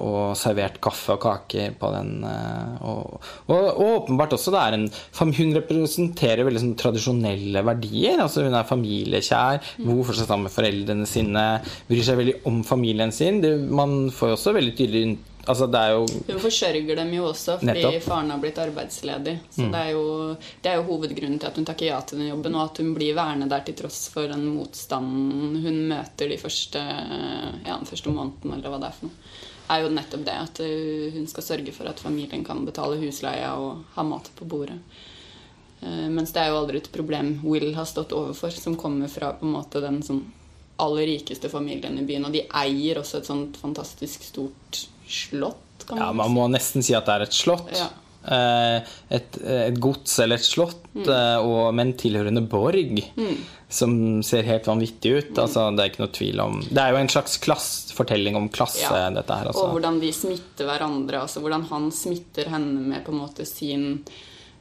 og 0.00 0.32
servert 0.40 0.78
kaffe 0.82 1.14
og 1.14 1.20
kaker 1.22 1.74
på 1.78 1.90
den. 1.92 2.24
og, 2.24 3.18
og, 3.46 3.52
og 3.52 3.82
åpenbart 3.84 4.32
også 4.34 4.54
det 4.54 4.62
er 4.62 4.76
en 4.78 4.86
Hun 5.20 5.52
representerer 5.54 6.44
veldig 6.46 6.62
sånn 6.62 6.78
tradisjonelle 6.80 7.62
verdier. 7.68 8.18
altså 8.24 8.46
Hun 8.46 8.56
er 8.56 8.68
familiekjær, 8.68 9.60
bor 9.84 10.02
fortsatt 10.08 10.32
sammen 10.32 10.48
med 10.48 10.56
foreldrene 10.56 11.08
sine, 11.08 11.44
bryr 11.88 12.08
seg 12.08 12.18
veldig 12.20 12.40
om 12.48 12.64
familien 12.66 13.12
sin. 13.12 13.40
Det, 13.44 13.54
man 13.68 14.08
får 14.12 14.32
jo 14.32 14.38
også 14.40 14.56
veldig 14.56 14.76
tydelig 14.80 15.04
Altså 15.44 15.66
det 15.68 15.82
jo 15.92 16.04
Hun 16.28 16.40
forsørger 16.40 16.96
dem 16.96 17.10
jo 17.12 17.26
også 17.28 17.58
fordi 17.60 17.72
Nettopp. 17.72 17.94
Mm. 17.94 18.04
faren 18.06 18.30
har 18.32 18.42
blitt 18.42 18.60
arbeidsledig. 18.62 19.34
Så 19.50 19.68
det, 19.72 19.80
er 19.80 19.90
jo, 19.92 20.04
det 20.64 20.70
er 20.70 20.78
jo 20.78 20.86
hovedgrunnen 20.88 21.40
til 21.40 21.50
at 21.50 21.58
hun 21.60 21.66
takker 21.68 21.90
ja 21.90 22.00
til 22.00 22.22
den 22.22 22.30
jobben, 22.30 22.56
og 22.56 22.70
at 22.70 22.80
hun 22.80 22.92
blir 22.96 23.16
værende 23.16 23.48
der 23.52 23.64
til 23.66 23.76
tross 23.78 24.06
for 24.12 24.30
den 24.30 24.46
motstanden 24.54 25.58
hun 25.64 25.80
møter 25.90 26.32
de 26.32 26.38
første, 26.40 26.80
ja, 26.80 27.74
den 27.76 27.90
første 27.90 28.14
måneden, 28.14 28.56
eller 28.56 28.72
hva 28.72 28.80
det 28.80 28.90
er 28.90 29.00
for 29.00 29.10
noe. 29.10 29.42
Er 29.74 29.80
jo 29.80 29.92
nettopp 29.96 30.24
det 30.26 30.36
at 30.36 30.60
uh, 30.60 31.12
hun 31.14 31.28
skal 31.30 31.46
sørge 31.46 31.72
for 31.72 31.88
at 31.88 32.00
familien 32.00 32.44
kan 32.44 32.66
betale 32.66 32.98
husleia 33.00 33.54
og 33.56 33.84
ha 33.94 34.04
mat 34.04 34.28
på 34.36 34.48
bordet. 34.48 34.76
Eh, 35.84 36.08
mens 36.08 36.32
det 36.32 36.40
er 36.40 36.52
jo 36.52 36.60
aldri 36.62 36.80
et 36.80 36.92
problem 36.92 37.38
Will 37.44 37.74
har 37.76 37.88
stått 37.88 38.12
overfor, 38.16 38.52
som 38.56 38.76
kommer 38.80 39.10
fra 39.12 39.34
på 39.36 39.44
en 39.46 39.54
måte 39.56 39.82
den 39.84 40.00
sånn 40.04 40.22
aller 40.80 41.06
rikeste 41.06 41.50
familien 41.52 41.98
i 42.00 42.06
byen. 42.06 42.24
Og 42.28 42.34
de 42.34 42.44
eier 42.48 43.00
også 43.00 43.20
et 43.20 43.28
sånt 43.28 43.58
fantastisk 43.60 44.24
stort 44.24 44.84
slott, 45.08 45.84
kan 45.88 45.98
Ja, 45.98 46.12
man 46.12 46.16
man 46.16 46.28
si. 46.28 46.34
må 46.38 46.48
nesten 46.52 46.82
si 46.86 46.94
at 46.94 47.06
det 47.06 47.14
er 47.14 47.22
et 47.28 47.32
slott. 47.36 47.70
Ja. 47.76 47.88
Eh, 48.24 48.82
Et, 49.10 49.36
et 49.44 49.76
gods 49.78 50.18
eller 50.24 50.36
et 50.40 50.44
slott, 50.46 50.80
mm. 50.94 51.08
og, 51.44 51.74
men 51.76 51.92
tilhørende 52.00 52.40
borg, 52.48 53.02
som 53.68 54.22
ser 54.24 54.42
helt 54.48 54.64
vanvittig 54.66 55.12
ut. 55.18 55.38
Altså, 55.38 55.66
det 55.76 55.82
er 55.84 55.90
ikke 55.92 56.04
noe 56.06 56.12
tvil 56.14 56.40
om 56.40 56.60
Det 56.70 56.78
er 56.80 56.90
jo 56.94 57.00
en 57.02 57.08
slags 57.12 57.36
klass, 57.42 57.92
fortelling 57.92 58.36
om 58.38 58.48
klasse, 58.48 58.80
Ja. 58.80 59.10
dette 59.10 59.28
her. 59.34 59.48
Og 59.50 59.54
Altså. 59.54 59.66
hvordan 59.74 60.00
de 60.00 60.12
smitter 60.12 60.64
hverandre. 60.70 61.20
Altså 61.20 61.40
hvordan 61.44 61.66
han 61.68 61.90
smitter 61.92 62.48
henne 62.48 62.80
med 62.94 63.04
på 63.04 63.12
en 63.12 63.18
måte 63.20 63.44
sin 63.46 64.04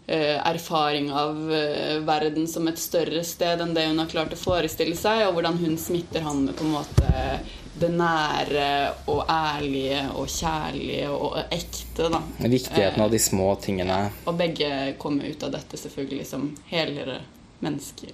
eh, 0.07 0.41
erfaring 0.43 1.11
av 1.15 1.37
eh, 1.53 1.99
verden 2.03 2.47
som 2.47 2.67
et 2.67 2.77
større 2.77 3.23
sted 3.23 3.61
enn 3.63 3.73
det 3.73 3.87
hun 3.87 3.99
har 4.03 4.07
klart 4.11 4.33
å 4.33 4.41
forestille 4.43 4.97
seg, 4.99 5.27
og 5.29 5.35
hvordan 5.37 5.57
hun 5.63 5.77
smitter 5.77 6.21
han 6.27 6.43
med 6.49 6.55
på 6.59 6.65
en 6.67 6.75
måte 6.75 7.39
det 7.79 7.89
nære 7.89 8.67
og 9.09 9.23
ærlige 9.29 10.01
og 10.13 10.27
kjærlige 10.29 11.09
og 11.09 11.37
ekte. 11.49 12.09
da. 12.09 12.21
Viktigheten 12.37 13.01
av 13.01 13.11
de 13.11 13.19
små 13.19 13.55
tingene. 13.61 13.99
Og 14.25 14.37
begge 14.37 14.93
kommer 15.01 15.29
ut 15.29 15.43
av 15.43 15.55
dette 15.55 15.79
selvfølgelig 15.81 16.27
som 16.29 16.51
helere 16.69 17.21
mennesker 17.63 18.11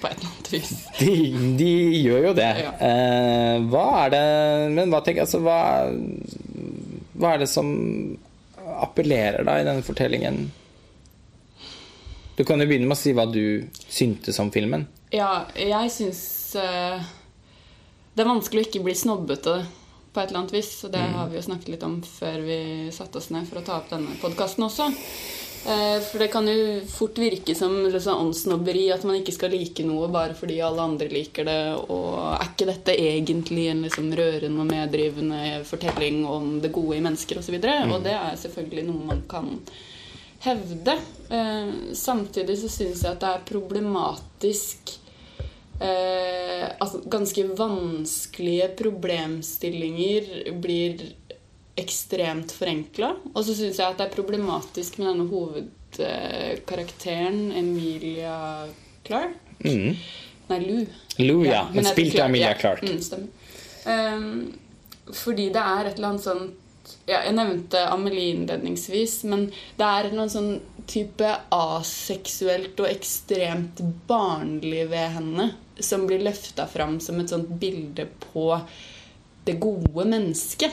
på 0.00 0.08
et 0.08 0.18
eller 0.18 0.30
annet 0.30 0.52
vis. 0.52 0.72
De, 0.98 1.14
de 1.60 1.72
gjør 2.02 2.30
jo 2.30 2.36
det. 2.36 2.52
Ja. 2.64 2.72
Eh, 2.88 3.56
hva 3.68 3.84
er 4.04 4.14
det 4.14 4.22
Men 4.74 4.92
hva 4.92 5.02
tenker 5.04 5.26
altså, 5.26 5.42
hva, 5.44 5.58
hva 7.18 7.34
er 7.34 7.44
det 7.44 7.50
som 7.52 7.68
appellerer 8.78 9.44
da 9.46 9.58
i 9.60 9.66
denne 9.66 9.84
fortellingen? 9.84 10.48
Du 12.38 12.44
kan 12.46 12.60
jo 12.62 12.68
begynne 12.70 12.86
med 12.86 12.94
å 12.94 13.00
si 13.00 13.12
hva 13.16 13.26
du 13.28 13.66
syntes 13.90 14.38
om 14.38 14.50
filmen. 14.54 14.86
Ja, 15.10 15.48
jeg 15.58 15.90
syns 15.90 16.20
eh, 16.60 17.06
det 18.18 18.24
er 18.24 18.32
vanskelig 18.32 18.64
å 18.64 18.66
ikke 18.66 18.82
bli 18.82 18.94
snobbete 18.98 19.52
på 20.10 20.20
et 20.20 20.30
eller 20.30 20.40
annet 20.40 20.54
vis. 20.56 20.72
Og 20.84 20.90
det 20.90 21.02
har 21.14 21.28
vi 21.30 21.38
jo 21.38 21.44
snakket 21.46 21.68
litt 21.70 21.84
om 21.86 22.00
før 22.02 22.40
vi 22.42 22.62
satte 22.94 23.20
oss 23.20 23.30
ned 23.30 23.46
for 23.46 23.60
å 23.60 23.66
ta 23.66 23.76
opp 23.78 23.92
denne 23.92 24.16
podkasten 24.18 24.66
også. 24.66 24.88
Eh, 25.68 26.00
for 26.02 26.22
det 26.22 26.28
kan 26.32 26.46
jo 26.50 26.80
fort 26.90 27.18
virke 27.18 27.54
som 27.54 27.76
åndssnobberi 27.86 28.88
at 28.94 29.06
man 29.06 29.20
ikke 29.20 29.34
skal 29.36 29.54
like 29.54 29.86
noe 29.86 30.08
bare 30.10 30.34
fordi 30.38 30.58
alle 30.66 30.88
andre 30.90 31.10
liker 31.12 31.46
det. 31.46 31.60
Og 31.94 32.18
er 32.32 32.46
ikke 32.48 32.70
dette 32.72 32.98
egentlig 32.98 33.68
en 33.70 33.86
liksom 33.86 34.10
rørende 34.18 34.64
og 34.64 34.70
meddrivende 34.72 35.62
fortelling 35.68 36.24
om 36.26 36.56
det 36.64 36.74
gode 36.74 36.98
i 36.98 37.04
mennesker 37.04 37.38
osv.? 37.38 37.58
Og, 37.62 37.94
og 37.94 38.06
det 38.06 38.18
er 38.18 38.38
selvfølgelig 38.42 38.88
noe 38.90 39.10
man 39.14 39.26
kan 39.30 39.52
hevde. 40.42 40.98
Eh, 41.30 41.74
samtidig 41.94 42.58
så 42.64 42.72
syns 42.80 43.04
jeg 43.06 43.14
at 43.14 43.22
det 43.22 43.34
er 43.36 43.50
problematisk 43.54 44.98
eh, 45.80 46.68
Altså 46.78 47.00
ganske 47.10 47.42
vanskelige 47.58 48.68
problemstillinger 48.78 50.52
blir 50.62 51.02
ekstremt 51.78 52.50
forenkla. 52.54 53.16
Og 53.34 53.44
så 53.46 53.54
syns 53.54 53.78
jeg 53.80 53.88
at 53.88 53.98
det 54.00 54.06
er 54.08 54.16
problematisk 54.16 54.98
med 54.98 55.06
denne 55.12 55.26
hovedkarakteren 55.30 57.52
Emilia 57.58 58.38
Clark. 59.06 59.34
Mm. 59.64 59.94
Nei, 60.48 60.60
Lou. 60.64 60.86
Lou, 61.18 61.44
ja. 61.46 61.62
hun 61.68 61.76
Hun 61.78 61.84
spilte 61.90 62.22
Emilia 62.24 62.50
ja. 62.54 62.58
Clark. 62.58 62.82
Mm, 62.82 63.00
stemmer. 63.04 63.28
Ehm, 63.88 64.52
fordi 65.12 65.46
det 65.54 65.62
er 65.62 65.84
et 65.88 65.94
eller 65.96 66.08
annet 66.12 66.24
sånt 66.24 66.50
ja, 67.06 67.22
Jeg 67.24 67.34
nevnte 67.36 67.84
Amelie 67.90 68.34
innledningsvis, 68.34 69.22
men 69.30 69.48
det 69.78 69.88
er 69.88 70.10
noen 70.14 70.32
sånn 70.32 70.52
type 70.88 71.30
aseksuelt 71.52 72.78
og 72.80 72.90
ekstremt 72.90 73.82
barnlig 74.08 74.86
ved 74.90 75.16
henne 75.18 75.50
som 75.78 76.06
blir 76.08 76.22
løfta 76.24 76.66
fram 76.66 76.98
som 77.00 77.20
et 77.20 77.30
sånt 77.30 77.50
bilde 77.60 78.08
på 78.32 78.50
det 79.46 79.58
gode 79.62 80.06
mennesket. 80.08 80.72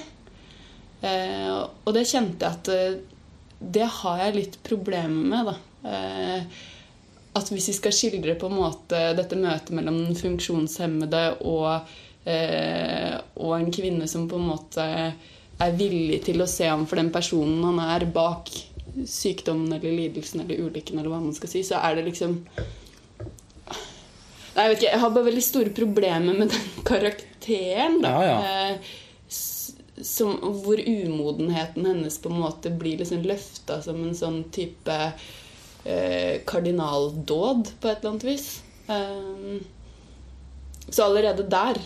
Eh, 1.02 1.52
og 1.52 1.92
det 1.94 2.08
kjente 2.10 2.48
jeg 2.48 2.56
at 2.56 2.72
eh, 2.74 2.96
det 3.60 3.90
har 4.02 4.24
jeg 4.24 4.38
litt 4.40 4.58
problemer 4.66 5.30
med, 5.32 5.52
da. 5.52 5.92
Eh, 5.92 6.64
at 7.36 7.52
hvis 7.52 7.70
vi 7.70 7.76
skal 7.76 7.96
skildre 7.96 8.38
på 8.40 8.48
en 8.48 8.58
måte 8.58 9.00
dette 9.18 9.38
møtet 9.40 9.74
mellom 9.76 9.98
den 10.06 10.18
funksjonshemmede 10.18 11.24
og, 11.44 11.90
eh, 12.24 13.16
og 13.36 13.58
en 13.58 13.72
kvinne 13.76 14.08
som 14.08 14.30
på 14.32 14.40
en 14.40 14.50
måte 14.54 14.86
er 15.64 15.76
villig 15.78 16.22
til 16.26 16.44
å 16.44 16.50
se 16.50 16.68
ham 16.68 16.86
for 16.90 17.00
den 17.00 17.12
personen 17.14 17.64
han 17.64 17.80
er 17.84 18.08
bak 18.12 18.52
sykdommen 19.08 19.74
eller 19.76 19.92
lidelsen 19.92 20.44
eller 20.44 20.68
ulykken, 20.68 21.00
eller 21.00 21.12
hva 21.12 21.22
man 21.24 21.36
skal 21.36 21.52
si, 21.52 21.64
så 21.68 21.80
er 21.84 21.98
det 21.98 22.10
liksom 22.10 22.40
Nei, 24.56 24.64
jeg 24.64 24.72
vet 24.72 24.78
ikke, 24.80 24.92
jeg 24.94 25.02
har 25.02 25.12
bare 25.12 25.28
veldig 25.28 25.42
store 25.44 25.72
problemer 25.76 26.38
med 26.38 26.54
den 26.54 26.68
karakteren. 26.88 27.98
Da. 28.00 28.12
Ja, 28.24 28.30
ja. 28.30 28.70
Eh, 28.72 28.94
Som, 30.06 30.38
hvor 30.64 30.80
umodenheten 30.80 31.86
hennes 31.88 32.16
på 32.24 32.32
en 32.32 32.40
måte 32.40 32.72
blir 32.72 33.02
liksom 33.02 33.24
løfta 33.28 33.82
som 33.84 34.00
en 34.04 34.16
sånn 34.16 34.42
type 34.56 34.96
eh, 35.84 36.40
kardinaldåd 36.48 37.72
på 37.80 37.92
et 37.92 38.00
eller 38.00 38.14
annet 38.14 38.26
vis. 38.28 38.48
Um, 38.88 39.60
så 40.88 41.08
allerede 41.08 41.48
der 41.52 41.80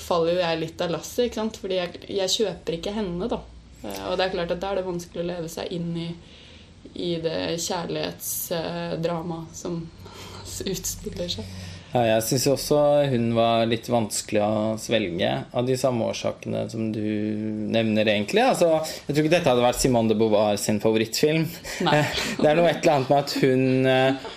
faller 0.00 0.34
jo 0.34 0.40
jeg 0.42 0.60
litt 0.62 0.82
av 0.84 0.92
lasset, 0.94 1.26
ikke 1.26 1.40
sant? 1.40 1.60
fordi 1.62 1.78
jeg, 1.80 2.02
jeg 2.18 2.34
kjøper 2.38 2.78
ikke 2.78 2.96
henne, 2.96 3.28
da. 3.30 3.40
Eh, 3.82 4.02
og 4.10 4.16
det 4.18 4.26
er 4.26 4.34
klart 4.34 4.54
at 4.56 4.62
da 4.62 4.72
er 4.72 4.80
det 4.80 4.88
vanskelig 4.88 5.22
å 5.22 5.30
leve 5.30 5.52
seg 5.52 5.72
inn 5.76 5.92
i, 6.00 6.10
i 6.94 7.12
det 7.22 7.38
kjærlighetsdramaet 7.66 9.56
som 9.62 9.80
utspiller 10.72 11.32
seg. 11.38 11.56
Ja, 11.96 12.02
jeg 12.10 12.24
syns 12.26 12.44
også 12.50 12.78
hun 13.08 13.30
var 13.36 13.62
litt 13.70 13.86
vanskelig 13.88 14.42
å 14.42 14.74
svelge, 14.80 15.30
av 15.56 15.68
de 15.68 15.76
samme 15.80 16.08
årsakene 16.10 16.66
som 16.68 16.90
du 16.92 17.00
nevner, 17.72 18.08
egentlig. 18.10 18.42
Altså, 18.44 18.82
jeg 19.06 19.14
tror 19.14 19.22
ikke 19.22 19.34
dette 19.36 19.52
hadde 19.52 19.64
vært 19.64 19.80
Simone 19.80 20.12
de 20.12 20.18
Beauvoir 20.18 20.58
sin 20.60 20.80
favorittfilm. 20.82 21.46
Nei. 21.86 22.02
Det 22.42 22.50
er 22.50 22.58
noe 22.58 22.68
et 22.72 22.82
eller 22.82 22.98
annet 22.98 23.12
med 23.12 23.22
at 23.22 23.36
hun 23.40 23.62
eh, 23.92 24.28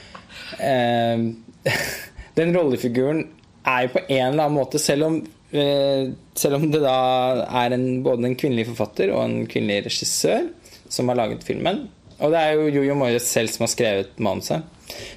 eh, 0.69 1.75
Den 2.39 2.55
rollefiguren 2.55 3.25
er 3.67 3.85
jo 3.85 3.93
på 3.97 4.05
en 4.05 4.29
eller 4.29 4.45
annen 4.45 4.55
måte, 4.55 4.79
selv 4.79 5.09
om 5.09 5.19
selv 5.49 6.59
om 6.59 6.67
det 6.69 6.81
da 6.83 6.97
er 7.63 7.73
en, 7.73 7.87
både 8.05 8.27
en 8.27 8.35
kvinnelig 8.37 8.67
forfatter 8.67 9.09
og 9.15 9.23
en 9.23 9.47
kvinnelig 9.49 9.87
regissør 9.87 10.49
som 10.89 11.09
har 11.09 11.17
laget 11.17 11.45
filmen, 11.47 11.87
og 12.19 12.33
det 12.33 12.41
er 12.41 12.57
jo 12.57 12.69
Jojo 12.75 12.97
Moyes 12.99 13.29
selv 13.31 13.49
som 13.53 13.65
har 13.65 13.71
skrevet 13.71 14.19
manuset, 14.21 14.65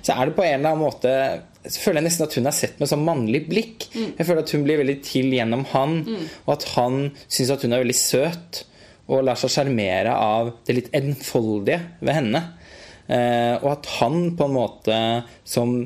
så 0.05 0.15
er 0.15 0.29
det 0.29 0.37
på 0.37 0.45
en 0.47 0.59
eller 0.61 0.73
annen 0.73 0.85
måte 0.87 1.15
så 1.63 1.79
føler 1.79 2.01
jeg 2.01 2.09
nesten 2.09 2.27
at 2.27 2.35
hun 2.39 2.49
er 2.51 2.55
sett 2.57 2.81
med 2.83 2.91
sånn 2.91 3.05
mannlig 3.07 3.45
blikk. 3.47 3.85
Jeg 3.95 4.27
føler 4.27 4.43
at 4.43 4.51
hun 4.51 4.65
blir 4.67 4.81
veldig 4.81 4.97
til 5.07 5.29
gjennom 5.31 5.63
han, 5.71 6.01
og 6.43 6.51
at 6.57 6.67
han 6.73 6.97
syns 7.29 7.53
at 7.55 7.63
hun 7.63 7.77
er 7.77 7.85
veldig 7.85 7.99
søt 7.99 8.65
og 9.13 9.23
lar 9.27 9.39
seg 9.39 9.53
sjarmere 9.55 10.15
av 10.15 10.51
det 10.67 10.77
litt 10.79 10.91
enfoldige 10.97 11.79
ved 12.01 12.17
henne. 12.17 12.43
Eh, 13.07 13.55
og 13.61 13.69
at 13.77 13.91
han 13.99 14.33
på 14.39 14.49
en 14.49 14.57
måte 14.57 14.99
som 15.45 15.77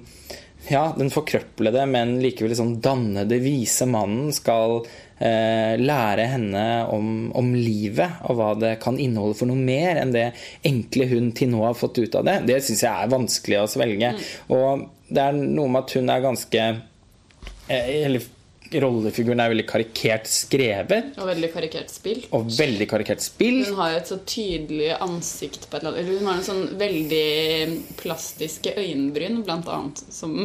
ja, 0.72 0.84
den 0.96 1.10
forkrøplede, 1.12 1.84
men 1.90 2.16
likevel 2.22 2.54
sånn 2.58 2.76
dannede, 2.82 3.38
vise 3.42 3.86
mannen 3.90 4.32
skal 4.34 4.80
eh, 4.82 5.76
lære 5.78 6.26
henne 6.32 6.66
om, 6.92 7.30
om 7.36 7.52
livet 7.54 8.22
og 8.26 8.38
hva 8.38 8.50
det 8.58 8.76
kan 8.82 8.98
inneholde 9.00 9.38
for 9.38 9.50
noe 9.50 9.60
mer 9.60 10.00
enn 10.02 10.14
det 10.14 10.28
enkle 10.66 11.08
hun 11.12 11.32
til 11.36 11.52
nå 11.52 11.64
har 11.64 11.78
fått 11.78 12.00
ut 12.02 12.18
av 12.18 12.26
det. 12.28 12.38
Det 12.50 12.60
syns 12.64 12.84
jeg 12.86 12.92
er 12.92 13.12
vanskelig 13.12 13.60
å 13.62 13.70
svelge. 13.70 14.12
Og 14.54 14.86
det 15.08 15.22
er 15.22 15.38
noe 15.38 15.70
med 15.70 15.84
at 15.84 15.96
hun 15.98 16.10
er 16.10 16.24
ganske 16.24 16.64
eh, 16.66 17.92
Eller 18.06 18.24
rollefiguren 18.72 19.40
er 19.42 19.52
veldig 19.52 19.66
karikert 19.68 20.26
skrevet 20.30 21.16
Og 21.20 21.28
veldig 21.30 21.50
karikert 21.52 21.92
spilt. 21.92 22.26
og 22.34 22.48
veldig 22.50 22.88
karikert 22.90 23.22
spilt. 23.24 23.68
Hun 23.68 23.78
har 23.80 23.92
jo 23.92 24.00
et 24.00 24.10
så 24.10 24.18
tydelig 24.26 24.90
ansikt 24.98 25.68
på 25.70 25.76
et 25.76 25.84
eller 25.84 26.00
annet 26.00 26.20
hun 26.20 26.28
har 26.30 26.40
en 26.40 26.48
sånn 26.50 26.66
veldig 26.80 27.96
plastiske 28.00 28.74
øyenbryn, 28.76 29.42
blant 29.46 29.68
annet, 29.68 30.02
som 30.10 30.36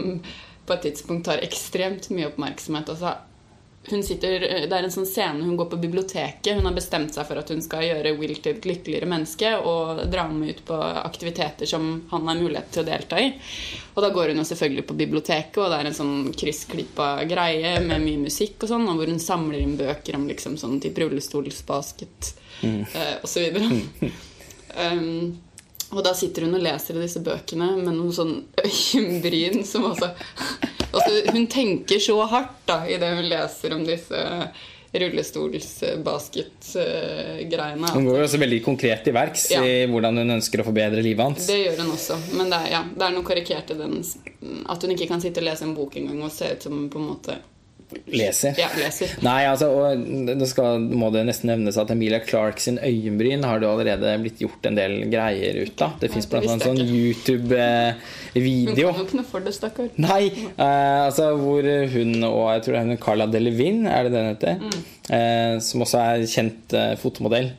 på 0.67 0.73
et 0.75 0.85
tidspunkt 0.87 1.25
tar 1.27 1.41
ekstremt 1.43 2.09
mye 2.13 2.29
oppmerksomhet. 2.29 2.89
Altså, 2.93 3.15
sitter, 3.89 4.39
det 4.69 4.75
er 4.75 4.85
en 4.85 4.93
sånn 4.93 5.07
scene 5.09 5.41
hun 5.43 5.57
går 5.57 5.65
på 5.71 5.79
biblioteket. 5.81 6.53
Hun 6.55 6.67
har 6.67 6.75
bestemt 6.75 7.15
seg 7.15 7.25
for 7.27 7.41
at 7.41 7.49
hun 7.49 7.63
skal 7.65 7.87
gjøre 7.87 8.13
Will 8.19 8.35
til 8.37 8.53
et 8.53 8.67
lykkeligere 8.69 9.09
menneske 9.09 9.55
og 9.57 10.03
dra 10.11 10.27
ham 10.29 10.43
ut 10.43 10.61
på 10.67 10.77
aktiviteter 10.77 11.69
som 11.69 11.89
han 12.11 12.29
har 12.29 12.39
mulighet 12.39 12.69
til 12.71 12.83
å 12.83 12.87
delta 12.87 13.19
i. 13.19 13.31
Og 13.95 14.01
da 14.05 14.11
går 14.13 14.31
hun 14.31 14.41
jo 14.43 14.47
selvfølgelig 14.47 14.87
på 14.87 14.97
biblioteket, 15.01 15.59
og 15.59 15.73
det 15.73 15.81
er 15.81 15.89
en 15.89 15.97
sånn 15.97 16.31
kryssklippa 16.37 17.11
greie 17.29 17.77
med 17.83 18.05
mye 18.05 18.23
musikk 18.27 18.63
og 18.63 18.73
sånn, 18.75 18.87
og 18.87 19.01
hvor 19.01 19.11
hun 19.11 19.23
samler 19.23 19.63
inn 19.63 19.77
bøker 19.79 20.19
om 20.19 20.27
liksom 20.29 20.59
sånn 20.61 20.79
type 20.83 21.01
rullestolsbasket 21.01 22.33
mm. 22.61 22.83
og 23.23 23.29
så 23.29 23.47
videre. 23.47 24.11
Um, 24.71 25.33
og 25.91 26.05
da 26.05 26.13
sitter 26.15 26.45
hun 26.45 26.55
og 26.55 26.63
leser 26.63 26.95
disse 27.01 27.19
bøkene 27.23 27.73
med 27.81 27.97
noen 27.97 28.13
sånn 28.15 28.35
øyenbryn 28.67 29.65
som 29.67 29.89
altså, 29.89 30.13
altså 30.91 31.31
Hun 31.31 31.47
tenker 31.47 31.99
så 32.03 32.17
hardt 32.31 32.57
da 32.67 32.81
i 32.87 32.97
det 33.01 33.09
hun 33.15 33.27
leser 33.31 33.73
om 33.75 33.83
disse 33.87 34.19
rullestolsbasket-greiene. 34.91 37.87
Hun 37.93 38.05
går 38.09 38.17
jo 38.19 38.23
også 38.25 38.39
veldig 38.41 38.57
konkret 38.65 39.03
til 39.05 39.13
verks 39.15 39.45
Ja. 39.53 39.61
i 39.63 39.85
hvordan 39.87 40.17
hun 40.19 40.29
ønsker 40.37 40.59
å 40.61 40.65
forbedre 40.67 41.01
livet 41.03 41.23
hans. 41.23 41.47
Det 41.47 41.59
gjør 41.61 41.77
hun 41.83 41.91
også. 41.95 42.15
Men 42.35 42.49
det 42.51 42.57
er, 42.59 42.67
ja, 42.75 42.81
det 42.83 43.03
er 43.07 43.11
noe 43.15 43.23
karikert 43.27 43.71
i 43.71 43.77
den 43.79 43.93
At 44.67 44.81
hun 44.83 44.91
ikke 44.91 45.07
kan 45.07 45.21
sitte 45.23 45.39
og 45.39 45.47
lese 45.47 45.63
en 45.63 45.75
bok 45.75 45.95
engang 45.95 46.21
og 46.23 46.31
se 46.31 46.45
ut 46.51 46.63
som 46.67 46.89
på 46.89 46.99
en 46.99 47.07
måte 47.07 47.37
Leser. 48.11 48.55
Ja, 48.59 48.69
leser. 48.77 49.13
Nei, 49.25 49.41
altså, 49.49 49.69
og 49.71 50.03
det 50.27 50.47
skal, 50.49 50.79
må 50.97 51.09
det 51.13 51.23
nesten 51.27 51.51
nevnes 51.51 51.77
at 51.81 51.91
Emilia 51.93 52.21
Clark 52.23 52.61
sin 52.63 52.79
øyenbryn 52.81 53.45
har 53.47 53.61
det 53.61 53.69
allerede 53.69 54.13
blitt 54.23 54.41
gjort 54.43 54.69
en 54.69 54.79
del 54.79 54.97
greier 55.11 55.61
ut 55.65 55.85
av. 55.85 55.97
Det 56.01 56.11
fins 56.13 56.29
annet 56.31 56.51
en 56.55 56.63
sånn 56.63 56.81
YouTube-video. 56.81 58.91
Hun 58.91 58.95
kan 58.95 59.03
jo 59.03 59.07
ikke 59.07 59.19
noe 59.19 59.29
for 59.31 59.45
det, 59.45 59.55
stakkar. 59.57 59.91
Nei, 60.01 60.23
eh, 60.51 60.99
altså 61.07 61.31
hvor 61.39 61.67
hun 61.95 62.11
og 62.27 62.43
jeg 62.55 62.65
tror 62.65 62.77
det 62.77 62.81
er 62.81 62.89
hun 62.89 63.03
Carla 63.07 63.29
Delevin, 63.31 63.85
er 63.89 64.07
det 64.07 64.15
det 64.15 64.23
hun 64.23 64.33
heter? 64.33 64.53
Eh, 65.11 65.55
som 65.63 65.83
også 65.83 65.99
er 65.99 66.25
kjent 66.29 66.75
eh, 66.77 66.93
fotomodell. 67.01 67.49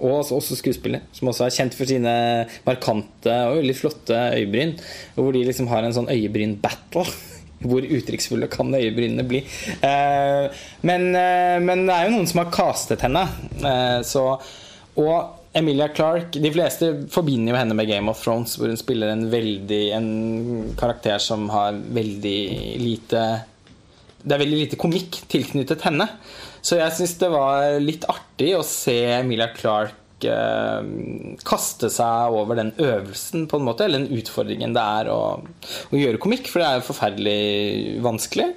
Og 0.00 0.22
også, 0.22 0.38
også 0.38 0.58
skuespiller. 0.60 1.02
Som 1.16 1.30
også 1.32 1.46
er 1.46 1.56
kjent 1.56 1.76
for 1.76 1.90
sine 1.90 2.14
markante 2.66 3.34
og 3.50 3.58
veldig 3.60 3.76
flotte 3.76 4.20
øyebryn. 4.38 4.72
Hvor 5.18 5.34
de 5.34 5.44
liksom 5.48 5.68
har 5.72 5.84
en 5.84 5.96
sånn 5.96 6.10
øyebryn-battle. 6.12 7.04
Hvor 7.62 7.84
uttrykksfulle 7.84 8.48
kan 8.52 8.74
øyebrynene 8.74 9.26
bli? 9.28 9.42
Eh, 9.82 10.64
men, 10.88 11.06
eh, 11.16 11.58
men 11.62 11.86
det 11.86 11.94
er 11.94 12.08
jo 12.08 12.16
noen 12.16 12.28
som 12.30 12.42
har 12.42 12.50
castet 12.54 13.04
henne. 13.06 13.26
Eh, 13.62 14.00
så, 14.06 14.26
og 15.00 15.38
Emilia 15.56 15.88
Clark 15.92 16.32
De 16.40 16.50
fleste 16.52 16.88
forbinder 17.12 17.52
jo 17.52 17.58
henne 17.60 17.76
med 17.76 17.88
Game 17.90 18.08
of 18.10 18.20
Thrones, 18.24 18.56
hvor 18.56 18.72
hun 18.72 18.80
spiller 18.80 19.12
en 19.12 19.26
veldig 19.32 19.82
En 19.96 20.08
karakter 20.80 21.20
som 21.20 21.44
har 21.52 21.76
veldig 21.76 22.38
lite 22.80 23.24
Det 24.22 24.32
er 24.32 24.40
veldig 24.44 24.60
lite 24.64 24.80
komikk 24.80 25.18
tilknyttet 25.32 25.84
henne. 25.84 26.06
Så 26.62 26.78
jeg 26.78 26.94
syns 26.94 27.16
det 27.18 27.32
var 27.32 27.80
litt 27.82 28.06
artig 28.08 28.52
å 28.54 28.62
se 28.66 28.94
Emilia 29.18 29.50
Clark 29.56 29.98
eh, 30.30 31.38
kaste 31.48 31.90
seg 31.92 32.36
over 32.38 32.58
den 32.58 32.72
øvelsen, 32.78 33.46
på 33.50 33.58
en 33.58 33.66
måte, 33.66 33.86
eller 33.86 34.04
den 34.04 34.18
utfordringen 34.20 34.74
det 34.76 34.82
er 35.02 35.10
å, 35.12 35.20
å 35.42 35.98
gjøre 35.98 36.20
komikk, 36.22 36.50
for 36.50 36.62
det 36.62 36.68
er 36.68 36.78
jo 36.80 36.86
forferdelig 36.90 38.02
vanskelig. 38.04 38.50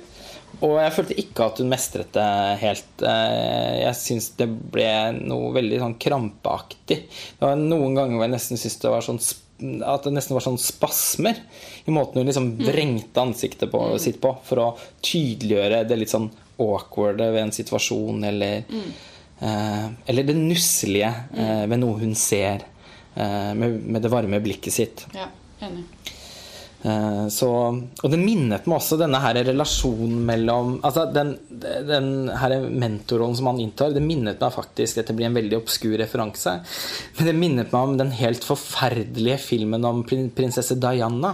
Og 0.63 0.78
jeg 0.80 0.93
følte 0.95 1.17
ikke 1.19 1.45
at 1.49 1.58
hun 1.60 1.71
mestret 1.71 2.12
det 2.15 2.28
helt. 2.62 2.91
Eh, 3.04 3.82
Jeg 3.84 3.95
syns 3.99 4.30
det 4.39 4.47
ble 4.71 4.88
noe 5.17 5.49
veldig 5.56 5.82
sånn 5.82 5.97
krampeaktig. 5.99 7.01
Det 7.12 7.43
var 7.43 7.60
noen 7.60 7.97
ganger 7.97 8.15
hvor 8.15 8.23
jeg 8.28 8.36
nesten 8.38 8.62
syntes 8.62 8.80
det 8.86 8.93
var 8.93 9.04
sånn 9.06 9.19
at 9.86 10.04
det 10.04 10.12
nesten 10.12 10.36
var 10.36 10.43
sånn 10.43 10.58
spasmer 10.60 11.38
i 11.88 11.91
måten 11.95 12.19
hun 12.19 12.28
liksom 12.28 12.49
vrengte 12.60 13.21
ansiktet 13.23 13.71
på, 13.71 13.80
sitt 14.04 14.17
på 14.23 14.34
for 14.43 14.60
å 14.60 14.65
tydeliggjøre 14.99 15.86
det 15.88 15.95
litt 16.01 16.12
sånn 16.12 16.28
awkwarde 16.60 17.30
ved 17.32 17.45
en 17.45 17.54
situasjon, 17.56 18.23
eller 18.32 18.65
eh, 18.67 18.89
Eller 19.39 20.24
det 20.24 20.38
nusselige 20.38 21.12
eh, 21.36 21.65
ved 21.67 21.82
noe 21.82 22.00
hun 22.00 22.15
ser, 22.15 22.63
eh, 23.15 23.52
med, 23.58 23.82
med 23.84 24.06
det 24.06 24.13
varme 24.13 24.39
blikket 24.43 24.74
sitt. 24.74 25.06
Ja, 25.15 25.28
enig. 25.65 25.84
Eh, 26.86 27.28
Så, 27.34 27.50
og 27.50 28.12
det 28.13 28.19
minnet 28.21 28.67
meg 28.69 28.78
også 28.78 29.00
denne 29.02 29.17
her 29.24 29.39
relasjonen 29.48 30.19
mellom 30.28 30.76
Altså 30.86 31.08
den, 31.10 31.32
den 31.50 32.30
her 32.30 32.54
mentorrollen 32.62 33.38
som 33.39 33.50
han 33.50 33.62
inntar, 33.63 33.95
det 33.95 34.04
minnet 34.06 34.43
meg 34.43 34.54
faktisk 34.54 35.00
Dette 35.00 35.15
blir 35.17 35.26
en 35.32 35.38
veldig 35.39 35.58
obskur 35.58 35.95
referanse, 35.98 36.60
men 37.17 37.30
det 37.30 37.34
minnet 37.39 37.74
meg 37.74 37.89
om 37.89 37.98
den 37.98 38.13
helt 38.19 38.45
forferdelige 38.45 39.39
filmen 39.41 39.88
om 39.88 40.04
prinsesse 40.06 40.78
Diana. 40.78 41.34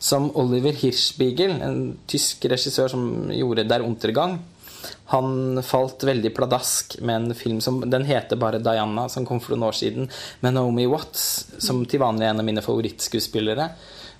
Som 0.00 0.30
Oliver 0.38 0.76
Hirschbiegel, 0.78 1.58
en 1.60 1.80
tysk 2.08 2.46
regissør 2.48 2.88
som 2.92 3.02
gjorde 3.34 3.66
Der 3.68 3.84
Untergang. 3.84 4.38
Han 5.12 5.62
falt 5.64 6.04
veldig 6.04 6.34
pladask 6.36 6.98
med 7.00 7.16
en 7.16 7.34
film 7.36 7.60
som 7.64 7.80
Den 7.90 8.04
heter 8.04 8.36
bare 8.36 8.60
Diana, 8.60 9.08
som 9.08 9.26
kom 9.26 9.40
for 9.40 9.56
noen 9.56 9.70
år 9.70 9.78
siden, 9.78 10.10
med 10.44 10.56
Naomi 10.56 10.84
Watts, 10.90 11.24
som 11.64 11.80
til 11.88 12.02
vanlig 12.02 12.26
er 12.26 12.34
en 12.34 12.42
av 12.42 12.48
mine 12.48 12.64
favorittskuespillere. 12.64 13.70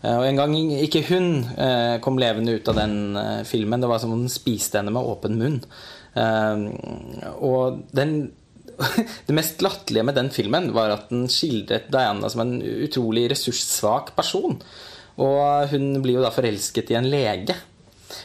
Eh, 0.02 0.16
Og 0.16 0.26
en 0.28 0.40
gang 0.40 0.56
ikke 0.78 1.04
hun 1.10 1.30
eh, 1.58 1.98
kom 2.04 2.18
levende 2.20 2.56
ut 2.56 2.68
av 2.70 2.78
den 2.78 3.16
eh, 3.16 3.44
filmen. 3.48 3.80
Det 3.82 3.90
var 3.90 4.02
som 4.02 4.14
om 4.14 4.24
den 4.24 4.32
spiste 4.32 4.80
henne 4.80 4.94
med 4.94 5.06
åpen 5.06 5.38
munn. 5.40 5.62
Og 7.38 7.82
den 7.94 8.12
det 9.26 9.34
mest 9.34 9.62
latterlige 9.62 10.06
med 10.06 10.14
den 10.14 10.28
filmen 10.30 10.70
var 10.74 10.92
at 10.94 11.08
den 11.10 11.26
skildret 11.30 11.88
Diana 11.90 12.30
som 12.30 12.44
en 12.44 12.60
utrolig 12.62 13.26
ressurssvak 13.32 14.14
person. 14.16 14.54
Og 15.18 15.72
hun 15.72 15.98
blir 16.02 16.18
jo 16.18 16.22
da 16.22 16.30
forelsket 16.34 16.92
i 16.92 16.98
en 16.98 17.10
lege. 17.10 17.56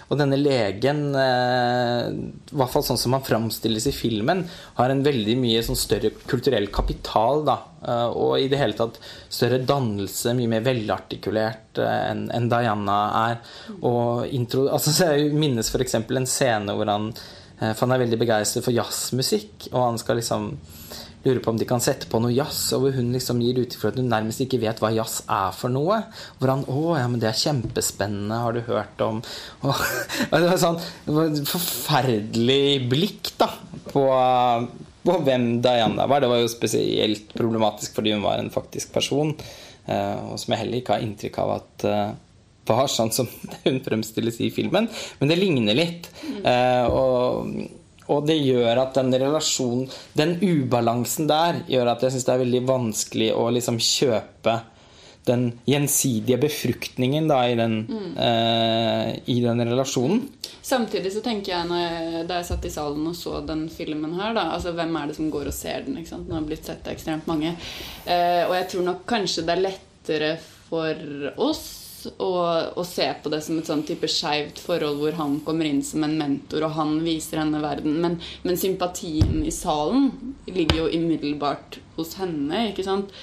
Og 0.10 0.20
denne 0.20 0.38
legen, 0.40 1.02
eh, 1.18 2.08
i 2.14 2.58
hvert 2.58 2.72
fall 2.74 2.86
sånn 2.86 3.00
som 3.00 3.16
han 3.16 3.26
framstilles 3.26 3.88
i 3.90 3.96
filmen, 3.96 4.46
har 4.80 4.94
en 4.94 5.04
veldig 5.06 5.36
mye 5.42 5.64
sånn 5.66 5.80
større 5.80 6.14
kulturell 6.30 6.68
kapital. 6.68 7.44
da, 7.46 7.58
eh, 7.86 8.08
Og 8.14 8.40
i 8.40 8.48
det 8.48 8.60
hele 8.60 8.74
tatt 8.74 9.00
større 9.30 9.60
dannelse, 9.60 10.36
mye 10.36 10.48
mer 10.48 10.62
velartikulert 10.62 11.78
eh, 11.78 12.12
enn 12.12 12.30
en 12.32 12.50
Diana 12.50 13.30
er. 13.30 13.38
Og 13.82 14.28
intro, 14.28 14.68
altså, 14.70 14.92
så 14.92 15.14
Jeg 15.14 15.34
minnes 15.34 15.70
f.eks. 15.70 15.96
en 15.96 16.26
scene 16.26 16.74
hvor 16.74 16.88
han 16.88 17.14
han 17.64 17.92
er 17.94 18.00
veldig 18.02 18.18
begeistret 18.20 18.66
for 18.66 18.76
jazzmusikk, 18.76 19.70
og 19.72 19.80
han 19.86 19.98
skal 19.98 20.18
liksom 20.18 20.58
lurer 21.24 21.40
på 21.44 21.54
om 21.54 21.60
de 21.60 21.68
kan 21.68 21.82
sette 21.84 22.10
på 22.12 22.20
noe 22.22 22.34
jazz, 22.34 22.66
og 22.76 22.84
hvor 22.84 22.96
hun 22.98 23.12
liksom 23.16 23.42
gir 23.44 23.62
uttrykk 23.62 23.82
for 23.82 23.94
at 23.94 24.00
hun 24.02 24.10
nærmest 24.12 24.44
ikke 24.44 24.60
vet 24.64 24.82
hva 24.84 24.92
jazz 24.94 25.22
er 25.32 25.54
for 25.56 25.72
noe. 25.72 26.02
Hvor 26.40 26.52
han 26.52 26.66
'Å, 26.68 26.98
ja, 27.00 27.08
men 27.08 27.20
det 27.22 27.30
er 27.30 27.42
kjempespennende, 27.42 28.40
har 28.44 28.54
du 28.54 28.62
hørt 28.68 29.04
om?' 29.04 29.22
Og, 29.64 29.76
og 30.32 30.36
det 30.36 30.50
var 30.50 30.58
sånn 30.60 30.82
det 31.06 31.16
var 31.16 31.30
et 31.32 31.54
forferdelig 31.54 32.90
blikk, 32.92 33.32
da, 33.40 33.50
på, 33.92 34.04
på 35.08 35.18
hvem 35.24 35.62
Diana 35.64 36.08
var. 36.08 36.24
Det 36.24 36.32
var 36.32 36.44
jo 36.44 36.52
spesielt 36.52 37.32
problematisk 37.38 37.96
fordi 37.96 38.16
hun 38.16 38.26
var 38.26 38.40
en 38.40 38.52
faktisk 38.52 38.92
person, 38.94 39.32
eh, 39.88 40.20
og 40.28 40.36
som 40.40 40.54
jeg 40.54 40.66
heller 40.66 40.82
ikke 40.82 40.98
har 40.98 41.08
inntrykk 41.08 41.40
av 41.44 41.56
at 41.62 41.88
eh, 41.88 42.12
var 42.68 42.88
sånn 42.92 43.12
som 43.16 43.30
hun 43.66 43.80
fremstilles 43.86 44.40
i 44.44 44.52
filmen. 44.52 44.90
Men 45.20 45.32
det 45.32 45.40
ligner 45.40 45.78
litt. 45.78 46.12
Eh, 46.44 46.86
og 46.88 47.80
og 48.12 48.28
det 48.28 48.36
gjør 48.42 48.82
at 48.82 48.98
den 49.00 49.14
relasjonen, 49.16 49.88
den 50.18 50.36
ubalansen 50.42 51.30
der, 51.30 51.64
gjør 51.70 51.94
at 51.94 52.04
jeg 52.04 52.16
syns 52.16 52.28
det 52.28 52.36
er 52.36 52.44
veldig 52.44 52.64
vanskelig 52.68 53.32
å 53.38 53.50
liksom 53.54 53.80
kjøpe 53.80 54.60
den 55.24 55.46
gjensidige 55.64 56.38
befruktningen 56.42 57.30
da, 57.32 57.38
i, 57.48 57.56
den, 57.56 57.78
mm. 57.88 58.10
eh, 58.20 59.12
i 59.32 59.38
den 59.44 59.64
relasjonen. 59.70 60.26
Samtidig 60.64 61.14
så 61.14 61.22
tenker 61.24 61.54
jeg, 61.54 61.70
jeg, 61.80 62.26
da 62.28 62.40
jeg 62.40 62.48
satt 62.50 62.68
i 62.68 62.72
salen 62.72 63.08
og 63.08 63.16
så 63.16 63.40
den 63.48 63.66
filmen 63.72 64.18
her 64.20 64.36
da, 64.36 64.50
altså 64.56 64.74
Hvem 64.76 64.96
er 65.00 65.10
det 65.10 65.16
som 65.20 65.32
går 65.32 65.48
og 65.52 65.56
ser 65.56 65.88
den? 65.88 66.00
Den 66.04 66.36
har 66.36 66.48
blitt 66.48 66.68
sett 66.68 66.88
av 66.88 66.96
ekstremt 66.96 67.30
mange. 67.30 67.56
Eh, 68.04 68.44
og 68.48 68.56
jeg 68.58 68.68
tror 68.74 68.88
nok 68.90 69.08
kanskje 69.08 69.46
det 69.48 69.56
er 69.56 69.66
lettere 69.70 70.34
for 70.68 71.08
oss 71.44 71.83
og, 72.14 72.78
og 72.78 72.86
se 72.88 73.06
på 73.24 73.32
det 73.34 73.42
som 73.46 73.60
et 73.60 73.70
sånn 73.70 73.84
type 73.88 74.08
skeivt 74.12 74.62
forhold 74.64 75.02
hvor 75.02 75.18
han 75.20 75.38
kommer 75.46 75.70
inn 75.70 75.84
som 75.86 76.06
en 76.06 76.18
mentor, 76.20 76.68
og 76.68 76.76
han 76.78 76.98
viser 77.06 77.42
henne 77.44 77.62
verden. 77.64 78.00
Men, 78.04 78.20
men 78.44 78.60
sympatien 78.60 79.44
i 79.46 79.54
salen 79.54 80.10
ligger 80.50 80.84
jo 80.84 80.90
umiddelbart 80.94 81.80
hos 81.98 82.18
henne. 82.22 82.70
ikke 82.72 82.86
sant? 82.88 83.14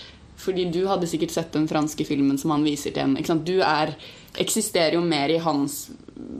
Fordi 0.40 0.70
du 0.72 0.84
hadde 0.88 1.08
sikkert 1.10 1.34
sett 1.34 1.52
den 1.52 1.68
franske 1.68 2.04
filmen 2.08 2.38
som 2.40 2.54
han 2.54 2.64
viser 2.64 2.94
til 2.94 3.04
henne. 3.04 3.20
ikke 3.20 3.34
sant? 3.34 3.48
Du 3.48 3.60
er, 3.60 3.92
eksisterer 4.40 4.96
jo 4.96 5.02
mer 5.04 5.32
i 5.32 5.40
hans 5.42 5.82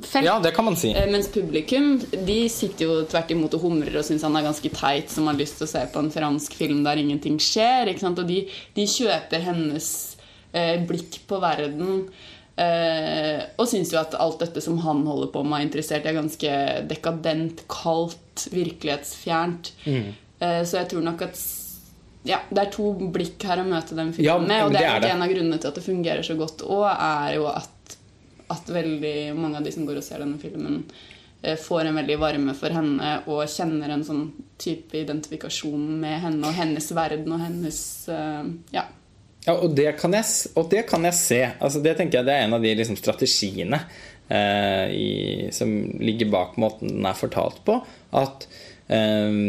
felt. 0.03 0.25
Ja, 0.25 0.39
det 0.41 0.55
kan 0.57 0.65
man 0.65 0.77
si. 0.77 0.93
Eh, 0.97 1.11
mens 1.11 1.29
publikum 1.33 1.99
de 2.13 2.39
sitter 2.53 2.87
jo 2.87 3.01
tvert 3.11 3.33
imot 3.35 3.57
og 3.57 3.65
humrer 3.65 4.01
og 4.01 4.07
syns 4.07 4.25
han 4.27 4.37
er 4.39 4.47
ganske 4.47 4.73
teit, 4.75 5.13
som 5.13 5.29
har 5.31 5.39
lyst 5.39 5.61
til 5.61 5.69
å 5.69 5.73
se 5.73 5.85
på 5.93 6.03
en 6.03 6.13
fransk 6.15 6.57
film 6.59 6.83
der 6.87 7.01
ingenting 7.03 7.39
skjer. 7.43 7.91
ikke 7.91 8.05
sant? 8.07 8.23
Og 8.23 8.31
de, 8.31 8.45
de 8.77 8.89
kjøper 8.89 9.45
hennes 9.51 9.91
blikk 10.87 11.21
på 11.31 11.39
verden. 11.43 12.09
Eh, 12.61 13.41
og 13.57 13.69
syns 13.71 13.93
jo 13.95 14.01
at 14.01 14.17
alt 14.21 14.43
dette 14.43 14.61
som 14.61 14.77
han 14.85 15.05
holder 15.07 15.31
på 15.33 15.43
med, 15.47 15.57
er 15.57 15.69
interessert 15.69 16.09
er 16.09 16.19
ganske 16.19 16.57
dekadent, 16.91 17.65
kaldt, 17.73 18.49
virkelighetsfjernt. 18.53 19.73
Mm. 19.87 20.11
Eh, 20.41 20.61
så 20.69 20.83
jeg 20.83 20.91
tror 20.93 21.07
nok 21.07 21.25
at 21.29 21.41
ja, 22.29 22.43
det 22.51 22.67
er 22.67 22.73
to 22.75 22.91
blikk 23.15 23.41
her 23.49 23.63
å 23.63 23.69
møte 23.69 23.97
den 23.97 24.13
filmen 24.13 24.27
ja, 24.29 24.37
med. 24.43 24.67
Og 24.67 24.75
det 24.75 24.83
er, 24.85 25.01
det 25.01 25.09
er 25.09 25.17
en 25.17 25.25
av 25.25 25.33
grunnene 25.33 25.61
til 25.61 25.71
at 25.71 25.81
det 25.81 25.87
fungerer 25.87 26.27
så 26.27 26.37
godt 26.37 26.67
òg, 26.67 26.85
er 26.91 27.39
jo 27.39 27.49
at, 27.49 27.97
at, 28.53 28.75
veldig 28.75 29.17
mange 29.39 29.61
av 29.63 29.65
de 29.65 29.73
som 29.73 29.89
går 29.89 30.03
og 30.03 30.05
ser 30.05 30.21
denne 30.21 30.37
filmen, 30.43 30.83
eh, 31.41 31.57
får 31.57 31.89
en 31.89 32.01
veldig 32.03 32.21
varme 32.21 32.57
for 32.59 32.77
henne 32.77 33.17
og 33.25 33.47
kjenner 33.49 33.97
en 33.97 34.05
sånn 34.05 34.27
type 34.61 35.01
identifikasjon 35.01 35.87
med 36.03 36.19
henne 36.27 36.45
og 36.45 36.61
hennes 36.61 36.93
verden 36.93 37.39
og 37.39 37.45
hennes 37.47 37.85
eh, 38.13 38.57
Ja. 38.77 38.85
Ja, 39.47 39.57
og 39.57 39.73
det 39.77 39.95
kan 40.01 40.15
jeg, 40.15 40.27
og 40.59 40.69
det 40.73 40.85
kan 40.91 41.07
jeg 41.09 41.17
se. 41.17 41.41
Altså, 41.59 41.81
det 41.85 41.97
tenker 41.99 42.21
jeg 42.21 42.29
det 42.29 42.37
er 42.37 42.47
en 42.47 42.57
av 42.59 42.65
de 42.65 42.75
liksom, 42.77 42.99
strategiene 43.01 43.81
eh, 44.29 44.87
i, 44.93 45.11
som 45.55 45.73
ligger 46.01 46.33
bak 46.33 46.59
måten 46.61 46.93
den 46.99 47.09
er 47.09 47.19
fortalt 47.19 47.63
på. 47.67 47.79
At, 48.21 48.47
eh, 48.93 49.41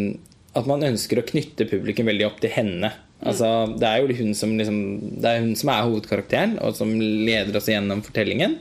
at 0.56 0.70
man 0.70 0.88
ønsker 0.88 1.20
å 1.20 1.28
knytte 1.28 1.70
publikum 1.72 2.08
veldig 2.12 2.30
opp 2.30 2.40
til 2.44 2.56
henne. 2.56 2.94
Altså, 3.22 3.48
det 3.78 3.86
er 3.86 4.02
jo 4.02 4.18
hun 4.24 4.34
som, 4.38 4.56
liksom, 4.58 4.80
det 5.22 5.30
er 5.30 5.44
hun 5.44 5.54
som 5.60 5.70
er 5.70 5.86
hovedkarakteren, 5.86 6.58
og 6.66 6.74
som 6.78 6.96
leder 6.98 7.60
oss 7.60 7.70
gjennom 7.70 8.02
fortellingen. 8.06 8.58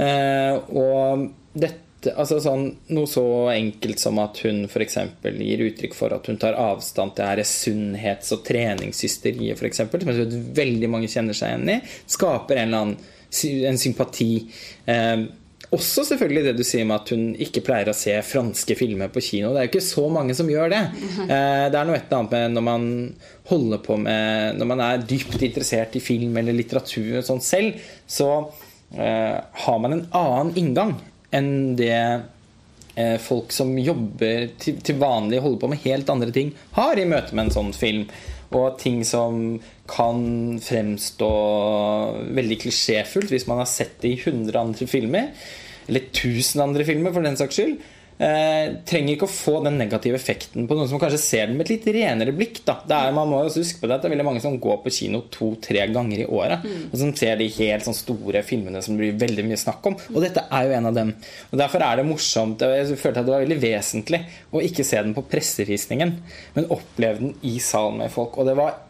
Eh, 0.00 0.54
og 0.72 1.28
dette 1.52 1.81
altså 2.10 2.38
sånn, 2.42 2.64
Noe 2.96 3.08
så 3.10 3.24
enkelt 3.52 4.00
som 4.02 4.18
at 4.22 4.40
hun 4.46 4.64
f.eks. 4.66 4.98
gir 5.38 5.64
uttrykk 5.68 5.96
for 5.96 6.14
at 6.16 6.26
hun 6.30 6.40
tar 6.42 6.58
avstand 6.58 7.14
til 7.16 7.28
dette 7.28 7.48
sunnhets- 7.48 8.32
og 8.34 8.42
treningshysteriet, 8.46 9.58
f.eks., 9.58 9.84
som 9.84 10.10
jeg 10.10 10.16
tror 10.18 10.48
veldig 10.58 10.90
mange 10.90 11.10
kjenner 11.12 11.36
seg 11.36 11.54
igjen 11.54 11.76
i, 11.76 11.78
skaper 12.10 12.58
en 12.58 12.68
eller 12.68 12.86
annen 12.86 12.98
en 13.70 13.78
sympati. 13.80 14.32
Eh, 14.84 15.22
også 15.72 16.04
selvfølgelig 16.04 16.42
det 16.44 16.56
du 16.58 16.64
sier 16.68 16.84
med 16.84 16.98
at 16.98 17.12
hun 17.14 17.30
ikke 17.40 17.62
pleier 17.64 17.88
å 17.88 17.96
se 17.96 18.12
franske 18.28 18.76
filmer 18.76 19.08
på 19.12 19.22
kino. 19.24 19.54
Det 19.54 19.62
er 19.62 19.68
jo 19.68 19.72
ikke 19.72 19.86
så 19.86 20.04
mange 20.12 20.36
som 20.36 20.50
gjør 20.50 20.74
det. 20.74 20.82
Eh, 21.22 21.68
det 21.70 21.78
er 21.78 21.86
noe 21.86 21.96
et 21.96 22.10
eller 22.10 22.18
annet 22.18 22.32
med 22.34 22.56
når 22.56 22.64
man 22.66 22.86
holder 23.48 23.78
på 23.84 23.94
med 24.00 24.58
Når 24.58 24.68
man 24.68 24.80
er 24.84 25.04
dypt 25.06 25.40
interessert 25.44 25.94
i 25.96 26.02
film 26.02 26.34
eller 26.36 26.56
litteratur 26.56 27.20
og 27.20 27.24
sånn 27.24 27.40
selv, 27.44 27.78
så 28.10 28.28
eh, 28.92 29.38
har 29.38 29.78
man 29.80 29.96
en 29.96 30.04
annen 30.18 30.52
inngang 30.60 30.92
enn 31.34 31.52
det 31.78 31.96
eh, 31.96 33.16
folk 33.22 33.52
som 33.54 33.72
jobber 33.78 34.50
til, 34.60 34.78
til 34.84 35.00
vanlig, 35.00 35.40
holder 35.44 35.62
på 35.62 35.72
med 35.72 35.82
helt 35.86 36.12
andre 36.12 36.32
ting, 36.34 36.52
har 36.76 36.98
i 36.98 37.08
møte 37.08 37.34
med 37.34 37.48
en 37.48 37.56
sånn 37.56 37.74
film. 37.76 38.06
Og 38.52 38.76
ting 38.80 39.00
som 39.08 39.56
kan 39.88 40.58
fremstå 40.60 41.32
veldig 42.36 42.58
klisjéfullt 42.66 43.32
hvis 43.32 43.48
man 43.48 43.62
har 43.62 43.70
sett 43.70 43.96
det 44.02 44.12
i 44.12 44.20
100 44.20 44.58
andre 44.60 44.88
filmer. 44.90 45.32
Eller 45.88 46.04
1000 46.10 46.60
andre 46.62 46.84
filmer, 46.86 47.14
for 47.14 47.24
den 47.24 47.38
saks 47.40 47.58
skyld 47.58 47.80
eh, 48.22 48.74
trenger 48.88 49.16
ikke 49.16 49.26
å 49.26 49.32
få 49.32 49.54
den 49.64 49.78
negative 49.80 50.18
effekten 50.18 50.68
på 50.68 50.76
noen 50.76 50.90
som 50.90 51.00
kanskje 51.02 51.20
ser 51.20 51.48
den 51.50 51.58
med 51.58 51.66
et 51.66 51.72
litt 51.74 51.88
renere 51.96 52.34
blikk. 52.36 52.60
Da. 52.66 52.78
Er, 52.86 53.14
man 53.16 53.30
må 53.30 53.40
også 53.42 53.62
huske 53.64 53.82
på 53.82 53.90
det 53.90 53.96
at 53.96 54.04
det 54.04 54.10
er 54.10 54.14
veldig 54.14 54.26
mange 54.28 54.42
som 54.44 54.58
går 54.62 54.78
på 54.84 54.92
kino 54.94 55.24
to-tre 55.32 55.84
ganger 55.92 56.24
i 56.24 56.28
året. 56.28 56.64
Mm. 56.64 56.84
Og 56.90 56.96
som 57.02 57.12
ser 57.18 57.40
de 57.40 57.50
helt 57.56 57.88
sånn 57.88 57.98
store 57.98 58.44
filmene 58.46 58.82
som 58.84 58.96
det 58.96 59.04
blir 59.04 59.20
veldig 59.24 59.46
mye 59.48 59.60
snakk 59.60 59.90
om. 59.90 59.98
Og 60.14 60.20
dette 60.24 60.46
er 60.46 60.68
jo 60.68 60.76
en 60.78 60.90
av 60.92 60.96
dem. 61.00 61.12
Og 61.50 61.58
Derfor 61.62 61.86
er 61.88 61.98
det 61.98 62.08
morsomt. 62.08 62.62
Jeg 62.62 63.00
følte 63.00 63.24
at 63.24 63.28
det 63.28 63.34
var 63.34 63.44
veldig 63.46 63.60
vesentlig 63.62 64.22
å 64.52 64.62
ikke 64.62 64.86
se 64.86 65.02
den 65.02 65.16
på 65.16 65.26
pressevisningen, 65.32 66.16
men 66.56 66.72
oppleve 66.72 67.22
den 67.24 67.36
i 67.48 67.58
salen 67.62 68.02
med 68.04 68.14
folk. 68.14 68.38
Og 68.38 68.48
det 68.48 68.56
var 68.58 68.80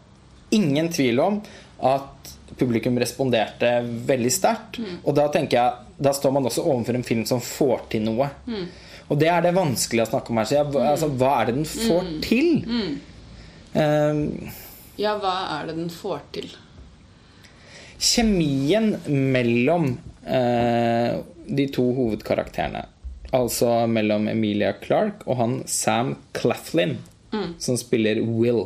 ingen 0.53 0.91
tvil 0.93 1.21
om 1.23 1.41
at 1.83 2.33
publikum 2.57 2.99
responderte 3.01 3.79
veldig 4.07 4.31
sterkt. 4.31 4.79
Mm. 4.79 4.99
Og 5.01 5.15
da 5.17 5.27
tenker 5.33 5.57
jeg 5.57 6.01
da 6.03 6.13
står 6.15 6.33
man 6.35 6.49
også 6.49 6.65
overfor 6.65 6.97
en 6.97 7.05
film 7.05 7.23
som 7.29 7.41
får 7.43 7.87
til 7.93 8.05
noe. 8.05 8.29
Mm. 8.49 8.65
Og 9.13 9.19
det 9.21 9.29
er 9.29 9.43
det 9.45 9.53
vanskelig 9.53 10.07
å 10.07 10.09
snakke 10.09 10.33
om 10.33 10.39
her. 10.41 10.47
Så 10.49 10.55
jeg, 10.57 10.69
mm. 10.73 10.79
altså, 10.89 11.09
hva 11.21 11.33
er 11.37 11.49
det 11.49 11.57
den 11.59 11.67
får 11.69 12.07
mm. 12.07 12.13
til? 12.25 12.47
Um, 13.73 14.21
ja, 14.97 15.13
hva 15.21 15.33
er 15.59 15.69
det 15.69 15.75
den 15.77 15.91
får 15.93 16.23
til? 16.33 16.49
Kjemien 18.03 18.95
mellom 19.05 19.91
uh, 20.25 21.21
de 21.45 21.67
to 21.73 21.85
hovedkarakterene. 21.99 22.87
Altså 23.33 23.69
mellom 23.89 24.27
Emilia 24.29 24.73
Clark 24.81 25.23
og 25.25 25.37
han 25.39 25.53
Sam 25.69 26.15
Claflin, 26.37 26.97
mm. 27.33 27.53
som 27.61 27.77
spiller 27.77 28.21
Will. 28.25 28.65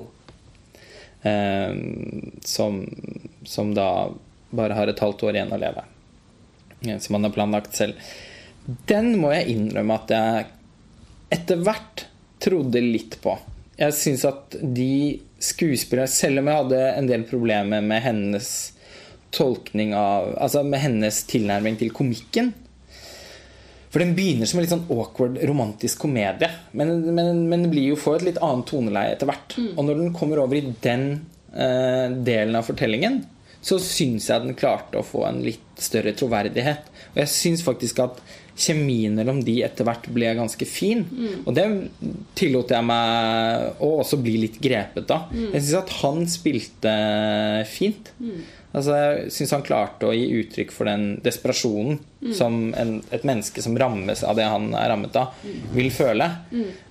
Um, 1.28 2.32
som, 2.46 2.86
som 3.44 3.76
da 3.76 3.90
bare 4.56 4.80
har 4.80 4.88
et 4.88 5.04
halvt 5.04 5.28
år 5.28 5.36
igjen 5.42 5.52
å 5.52 5.60
leve. 5.60 5.84
Som 7.04 7.18
han 7.18 7.28
har 7.28 7.36
planlagt 7.36 7.76
selv. 7.76 8.00
Den 8.68 9.14
må 9.22 9.32
jeg 9.32 9.54
innrømme 9.56 9.96
at 9.96 10.12
jeg 10.12 10.48
etter 11.38 11.62
hvert 11.64 12.06
trodde 12.44 12.82
litt 12.84 13.18
på. 13.24 13.36
Jeg 13.78 13.96
syns 13.96 14.26
at 14.28 14.58
de 14.62 15.20
skuespillerne 15.38 16.10
Selv 16.10 16.42
om 16.42 16.48
jeg 16.50 16.60
hadde 16.64 16.80
en 16.98 17.10
del 17.10 17.24
problemer 17.30 17.84
med 17.86 18.02
hennes 18.02 18.48
tolkning 19.36 19.92
av 19.94 20.32
Altså 20.42 20.64
med 20.66 20.82
hennes 20.82 21.20
tilnærming 21.30 21.78
til 21.78 21.94
komikken. 21.94 22.54
For 23.94 24.04
den 24.04 24.16
begynner 24.18 24.50
som 24.50 24.60
en 24.60 24.66
litt 24.66 24.74
sånn 24.74 24.90
awkward 24.94 25.38
romantisk 25.48 26.04
komedie. 26.04 26.50
Men, 26.78 26.92
men, 27.08 27.46
men 27.48 27.64
den 27.64 27.72
blir 27.72 27.94
jo 27.94 28.00
får 28.00 28.20
et 28.20 28.28
litt 28.32 28.42
annet 28.44 28.68
toneleie 28.70 29.14
etter 29.16 29.30
hvert. 29.30 29.56
Mm. 29.56 29.70
Og 29.74 29.88
når 29.88 30.02
den 30.02 30.14
kommer 30.18 30.42
over 30.44 30.60
i 30.60 30.74
den 30.84 31.06
eh, 31.54 32.18
delen 32.28 32.58
av 32.60 32.68
fortellingen, 32.68 33.22
så 33.64 33.80
syns 33.82 34.28
jeg 34.30 34.44
den 34.44 34.58
klarte 34.60 35.00
å 35.00 35.08
få 35.08 35.24
en 35.30 35.40
litt 35.46 35.82
større 35.82 36.14
troverdighet. 36.20 36.92
Og 37.14 37.22
jeg 37.24 37.34
syns 37.34 37.64
faktisk 37.66 38.04
at 38.04 38.20
kjemien 38.58 39.16
mellom 39.18 39.40
de 39.46 39.60
etter 39.66 39.88
hvert 39.88 40.10
ble 40.14 40.34
ganske 40.38 40.68
fin. 40.70 41.06
Og 41.46 41.54
det 41.58 41.66
tillot 42.38 42.74
jeg 42.74 42.86
meg 42.90 43.82
å 43.84 43.94
også 44.02 44.20
bli 44.22 44.38
litt 44.46 44.60
grepet 44.64 45.12
av. 45.14 45.32
Jeg 45.34 45.62
syns 45.64 45.82
at 45.84 45.98
han 46.02 46.24
spilte 46.30 46.94
fint. 47.70 48.14
Altså, 48.78 48.94
jeg 48.94 49.32
syns 49.34 49.54
han 49.56 49.64
klarte 49.66 50.10
å 50.10 50.14
gi 50.14 50.26
uttrykk 50.42 50.74
for 50.76 50.86
den 50.90 51.06
desperasjonen 51.24 51.96
som 52.36 52.58
en, 52.78 52.98
et 53.16 53.24
menneske 53.26 53.64
som 53.64 53.78
rammes 53.80 54.22
av 54.28 54.36
det 54.38 54.46
han 54.46 54.68
er 54.76 54.90
rammet 54.92 55.16
av, 55.18 55.38
vil 55.74 55.88
føle. 55.94 56.28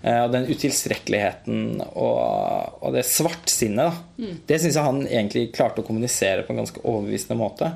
Eh, 0.03 0.21
og 0.25 0.33
den 0.33 0.49
utilstrekkeligheten 0.49 1.83
og, 1.85 2.81
og 2.81 2.97
det 2.97 3.05
svartsinnet, 3.07 3.93
da. 3.93 4.33
Det 4.49 4.59
syns 4.63 4.79
jeg 4.79 4.87
han 4.89 5.03
egentlig 5.07 5.51
klarte 5.55 5.85
å 5.85 5.87
kommunisere 5.87 6.47
på 6.47 6.55
en 6.55 6.63
ganske 6.65 6.83
overbevisende 6.83 7.39
måte. 7.39 7.71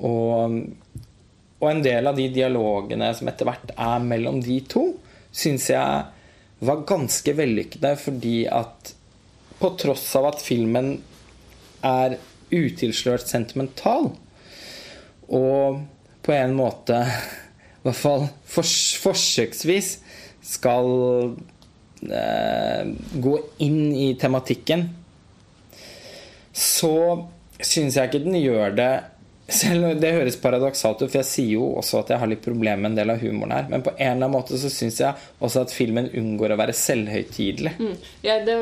Og, 0.00 0.56
og 1.60 1.68
en 1.68 1.82
del 1.84 2.08
av 2.08 2.16
de 2.16 2.26
dialogene 2.32 3.10
som 3.16 3.28
etter 3.28 3.48
hvert 3.48 3.74
er 3.76 4.00
mellom 4.04 4.40
de 4.44 4.56
to, 4.68 4.86
syns 5.30 5.68
jeg 5.70 6.64
var 6.64 6.82
ganske 6.88 7.34
vellykkede 7.36 7.92
fordi 8.00 8.38
at 8.48 8.94
på 9.60 9.70
tross 9.80 10.06
av 10.16 10.30
at 10.30 10.42
filmen 10.42 10.94
er 11.84 12.16
utilslørt 12.50 13.28
sentimental, 13.28 14.10
og 15.30 15.82
på 16.24 16.34
en 16.34 16.56
måte 16.56 16.98
i 17.80 17.84
hvert 17.84 17.96
fall 17.96 18.26
fors 18.48 18.74
forsøksvis 19.00 19.92
skal 20.50 20.88
eh, 22.08 22.88
gå 23.20 23.34
inn 23.64 23.92
i 23.92 24.08
tematikken, 24.20 24.88
så 26.52 26.96
syns 27.60 27.96
jeg 27.96 28.08
ikke 28.08 28.24
den 28.24 28.40
gjør 28.40 28.76
det 28.76 28.92
selv 29.54 30.00
Det 30.00 30.12
høres 30.14 30.38
paradoksalt 30.40 31.02
ut, 31.02 31.08
for 31.08 31.20
jeg 31.20 31.28
sier 31.28 31.52
jo 31.56 31.66
også 31.80 32.00
at 32.02 32.12
jeg 32.12 32.22
har 32.22 32.30
litt 32.30 32.42
problemer 32.44 32.82
med 32.82 32.92
en 32.92 32.98
del 33.00 33.12
av 33.14 33.22
humoren 33.22 33.54
her. 33.54 33.68
Men 33.72 33.84
på 33.86 33.92
en 33.96 34.00
eller 34.04 34.28
annen 34.28 34.34
måte 34.34 34.58
så 34.60 34.70
syns 34.72 35.00
jeg 35.02 35.28
også 35.42 35.64
at 35.64 35.74
filmen 35.74 36.10
unngår 36.16 36.54
å 36.54 36.58
være 36.60 36.76
selvhøytidelig. 36.76 37.74
Mm. 37.80 37.96
Ja, 38.26 38.38
det 38.46 38.56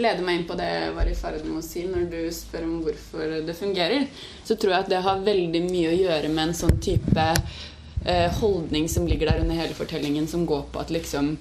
leder 0.00 0.24
meg 0.26 0.40
inn 0.40 0.48
på 0.48 0.58
det 0.58 0.68
jeg 0.70 0.92
var 0.96 1.10
i 1.10 1.16
ferd 1.18 1.46
med 1.46 1.60
å 1.60 1.66
si 1.66 1.86
når 1.88 2.08
du 2.12 2.20
spør 2.34 2.66
om 2.68 2.76
hvorfor 2.84 3.38
det 3.46 3.56
fungerer. 3.58 4.08
Så 4.44 4.58
tror 4.58 4.76
jeg 4.76 4.86
at 4.86 4.92
det 4.92 5.04
har 5.06 5.24
veldig 5.24 5.64
mye 5.68 5.94
å 5.94 5.98
gjøre 5.98 6.30
med 6.32 6.48
en 6.48 6.58
sånn 6.64 6.78
type 6.84 7.26
eh, 8.04 8.28
holdning 8.40 8.88
som 8.90 9.08
ligger 9.08 9.32
der 9.32 9.42
under 9.44 9.58
hele 9.58 9.76
fortellingen, 9.76 10.28
som 10.30 10.46
går 10.48 10.68
på 10.72 10.84
at 10.84 10.92
liksom 10.94 11.34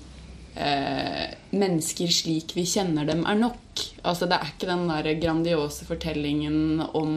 eh, 0.56 1.34
mennesker 1.54 2.12
slik 2.13 2.56
vi 2.58 2.66
kjenner 2.68 3.08
dem, 3.10 3.26
er 3.26 3.39
nok. 3.39 3.84
Altså 4.04 4.28
Det 4.30 4.38
er 4.38 4.52
ikke 4.52 4.70
den 4.70 4.88
der 4.89 5.10
grandiose 5.22 5.88
fortellingen 5.88 6.84
om 6.94 7.16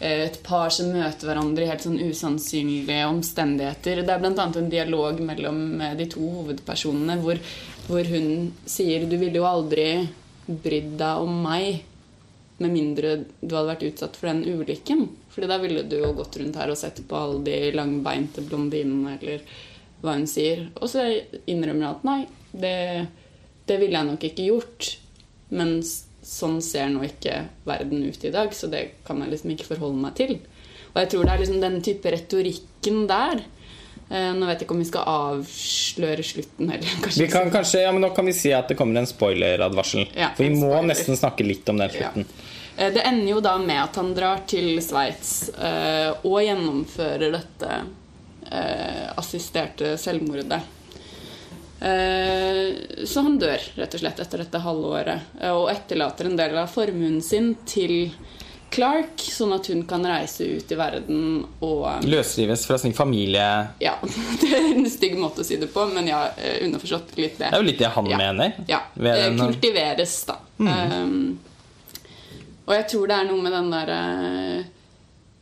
eh, 0.00 0.26
et 0.26 0.40
par 0.46 0.72
som 0.74 0.92
møter 0.94 1.30
hverandre 1.30 1.64
i 1.64 1.70
helt 1.70 1.86
sånn 1.86 2.00
usannsynlige 2.02 3.06
omstendigheter. 3.08 4.02
Det 4.02 4.14
er 4.14 4.22
bl.a. 4.22 4.48
en 4.50 4.70
dialog 4.72 5.22
mellom 5.24 5.64
eh, 5.80 5.96
de 5.98 6.10
to 6.16 6.28
hovedpersonene 6.40 7.18
hvor, 7.22 7.40
hvor 7.88 8.12
hun 8.14 8.52
sier 8.66 9.06
'Du 9.06 9.18
ville 9.18 9.40
jo 9.40 9.48
aldri 9.48 9.88
brydd 10.46 10.96
deg 11.00 11.24
om 11.24 11.42
meg' 11.46 11.82
med 12.62 12.70
mindre 12.70 13.16
du 13.40 13.50
hadde 13.54 13.70
vært 13.72 13.86
utsatt 13.88 14.16
for 14.18 14.30
den 14.30 14.44
ulykken. 14.46 15.08
Fordi 15.34 15.50
da 15.50 15.58
ville 15.58 15.82
du 15.82 15.96
jo 15.98 16.12
gått 16.14 16.38
rundt 16.38 16.58
her 16.60 16.70
og 16.70 16.78
sett 16.78 17.00
på 17.08 17.18
alle 17.18 17.42
de 17.46 17.72
langbeinte 17.74 18.44
blondinene, 18.46 19.16
eller 19.18 19.42
hva 20.04 20.14
hun 20.18 20.28
sier. 20.30 20.68
Og 20.78 20.90
så 20.92 21.06
innrømmer 21.50 21.82
hun 21.82 21.90
at 21.90 22.06
nei, 22.06 22.20
det, 22.54 23.06
det 23.68 23.78
ville 23.82 23.98
jeg 23.98 24.10
nok 24.10 24.26
ikke 24.30 24.48
gjort. 24.48 24.90
Men 25.54 25.78
sånn 26.24 26.60
ser 26.64 26.88
nå 26.92 27.04
ikke 27.06 27.42
verden 27.68 28.06
ut 28.06 28.24
i 28.24 28.32
dag, 28.34 28.54
så 28.56 28.70
det 28.72 28.86
kan 29.06 29.20
jeg 29.22 29.34
liksom 29.34 29.52
ikke 29.54 29.68
forholde 29.74 30.00
meg 30.00 30.16
til. 30.18 30.38
Og 30.94 31.02
jeg 31.02 31.10
tror 31.12 31.26
det 31.26 31.34
er 31.34 31.42
liksom 31.42 31.60
den 31.62 31.76
type 31.84 32.14
retorikken 32.14 33.04
der. 33.10 33.42
Eh, 34.08 34.30
nå 34.36 34.46
vet 34.46 34.60
jeg 34.60 34.66
ikke 34.66 34.76
om 34.76 34.82
vi 34.82 34.88
skal 34.88 35.08
avsløre 35.10 36.24
slutten 36.26 36.72
heller. 36.74 36.98
Vi 37.22 37.28
kan 37.32 37.50
kanskje, 37.52 37.84
ja, 37.84 37.92
men 37.94 38.04
Nå 38.04 38.10
kan 38.16 38.26
vi 38.28 38.34
si 38.36 38.52
at 38.54 38.68
det 38.70 38.76
kommer 38.78 39.00
en 39.00 39.08
spoileradvarsel. 39.08 40.06
Ja, 40.14 40.30
for 40.36 40.44
vi 40.44 40.52
må 40.52 40.68
spoiler. 40.68 40.90
nesten 40.92 41.18
snakke 41.18 41.46
litt 41.46 41.68
om 41.72 41.80
den 41.80 41.92
slutten. 41.92 42.28
Ja. 42.28 42.90
Det 42.90 43.04
ender 43.06 43.30
jo 43.30 43.40
da 43.42 43.54
med 43.62 43.78
at 43.78 43.96
han 44.00 44.08
drar 44.16 44.40
til 44.50 44.80
Sveits 44.82 45.48
eh, 45.54 46.10
og 46.26 46.40
gjennomfører 46.42 47.30
dette 47.36 47.68
eh, 48.50 49.04
assisterte 49.14 49.92
selvmordet. 50.00 50.58
Eh, 51.84 53.04
så 53.04 53.20
han 53.26 53.34
dør 53.38 53.60
rett 53.76 53.94
og 53.96 54.00
slett 54.00 54.20
etter 54.24 54.40
dette 54.44 54.60
halvåret 54.64 55.34
eh, 55.40 55.50
og 55.52 55.66
etterlater 55.72 56.30
en 56.30 56.38
del 56.38 56.56
av 56.56 56.70
formuen 56.72 57.18
sin 57.24 57.50
til 57.68 58.08
Clark, 58.74 59.20
sånn 59.20 59.52
at 59.54 59.68
hun 59.70 59.84
kan 59.86 60.02
reise 60.08 60.46
ut 60.56 60.72
i 60.72 60.78
verden 60.80 61.18
og 61.62 62.06
Løsrives 62.10 62.64
fra 62.66 62.78
sin 62.82 62.94
familie. 62.96 63.44
Ja, 63.84 63.92
det 64.40 64.48
er 64.50 64.70
en 64.72 64.88
stygg 64.90 65.14
måte 65.20 65.44
å 65.44 65.46
si 65.46 65.60
det 65.60 65.68
på, 65.74 65.84
men 65.92 66.08
ja, 66.10 66.24
eh, 66.40 66.56
underforstått 66.66 67.12
litt 67.20 67.36
det. 67.38 67.52
Det 67.52 67.58
er 67.58 67.62
jo 67.62 67.68
litt 67.68 67.82
det 67.84 67.92
han 67.94 68.08
Ja. 68.10 68.18
mener. 68.18 68.56
Ja. 68.66 68.80
Den- 68.96 69.38
kultiveres, 69.44 70.16
da. 70.26 70.40
Um, 70.58 71.38
og 72.64 72.72
jeg 72.74 72.88
tror 72.94 73.06
det 73.12 73.16
er 73.20 73.28
noe 73.28 73.42
med 73.44 73.52
den 73.52 73.70
derre 73.70 74.00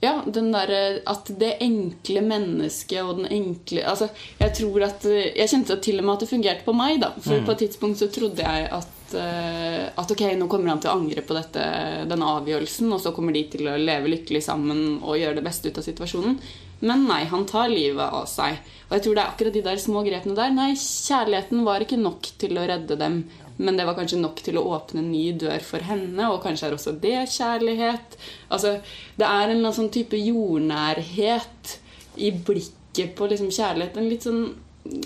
Ja, 0.03 0.17
den 0.27 0.51
derre 0.51 0.99
at 1.07 1.29
det 1.38 1.53
enkle 1.62 2.25
mennesket 2.27 3.05
og 3.05 3.21
den 3.21 3.29
enkle 3.31 3.85
Altså, 3.87 4.09
jeg 4.41 4.55
tror 4.59 4.88
at 4.88 5.05
eh, 5.07 5.29
Jeg 5.38 5.53
kjente 5.53 5.77
til 5.85 6.01
og 6.01 6.09
med 6.09 6.17
at 6.17 6.25
det 6.25 6.33
fungerte 6.33 6.67
på 6.67 6.75
meg, 6.75 6.99
da. 7.05 7.12
For 7.23 7.45
på 7.47 7.55
et 7.55 7.62
tidspunkt 7.62 8.01
så 8.01 8.11
trodde 8.11 8.43
jeg 8.43 8.67
at 8.75 9.15
eh, 9.15 9.87
at 9.93 10.11
ok, 10.15 10.25
nå 10.41 10.49
kommer 10.51 10.73
han 10.73 10.83
til 10.83 10.91
å 10.91 10.97
angre 10.99 11.23
på 11.23 11.37
dette, 11.37 11.62
denne 12.11 12.35
avgjørelsen, 12.41 12.91
og 12.95 13.01
så 13.05 13.12
kommer 13.15 13.37
de 13.37 13.45
til 13.53 13.69
å 13.71 13.79
leve 13.79 14.11
lykkelig 14.11 14.43
sammen 14.49 14.83
og 15.03 15.19
gjøre 15.21 15.38
det 15.38 15.47
beste 15.47 15.71
ut 15.71 15.79
av 15.79 15.87
situasjonen. 15.87 16.38
Men 16.83 17.05
nei, 17.07 17.21
han 17.31 17.45
tar 17.47 17.71
livet 17.71 18.03
av 18.03 18.25
seg. 18.27 18.59
Og 18.88 18.97
jeg 18.97 19.05
tror 19.05 19.15
det 19.15 19.23
er 19.23 19.31
akkurat 19.31 19.55
de 19.55 19.62
der 19.69 19.79
små 19.79 20.03
grepene 20.03 20.35
der. 20.35 20.51
Nei, 20.57 20.73
kjærligheten 20.75 21.62
var 21.69 21.85
ikke 21.85 22.01
nok 22.01 22.27
til 22.43 22.59
å 22.59 22.65
redde 22.67 22.99
dem, 22.99 23.21
men 23.62 23.79
det 23.79 23.87
var 23.87 23.96
kanskje 23.98 24.20
nok 24.20 24.42
til 24.44 24.59
å 24.59 24.64
åpne 24.75 25.01
en 25.03 25.12
ny 25.12 25.25
dør 25.38 25.62
for 25.64 25.85
henne, 25.87 26.27
og 26.33 26.42
kanskje 26.44 26.68
er 26.68 26.77
også 26.77 26.96
det 27.03 27.20
kjærlighet. 27.31 28.18
Altså, 28.51 28.77
det 29.16 29.29
er 29.29 29.44
en 29.46 29.55
eller 29.55 29.61
annen 29.61 29.79
sånn 29.79 29.92
type 29.94 30.18
jordnærhet 30.18 31.77
i 32.20 32.33
blikket 32.35 33.14
på 33.16 33.31
liksom 33.31 33.53
kjærlighet. 33.55 33.96
En 33.96 34.11
litt 34.11 34.27
sånn 34.27 34.44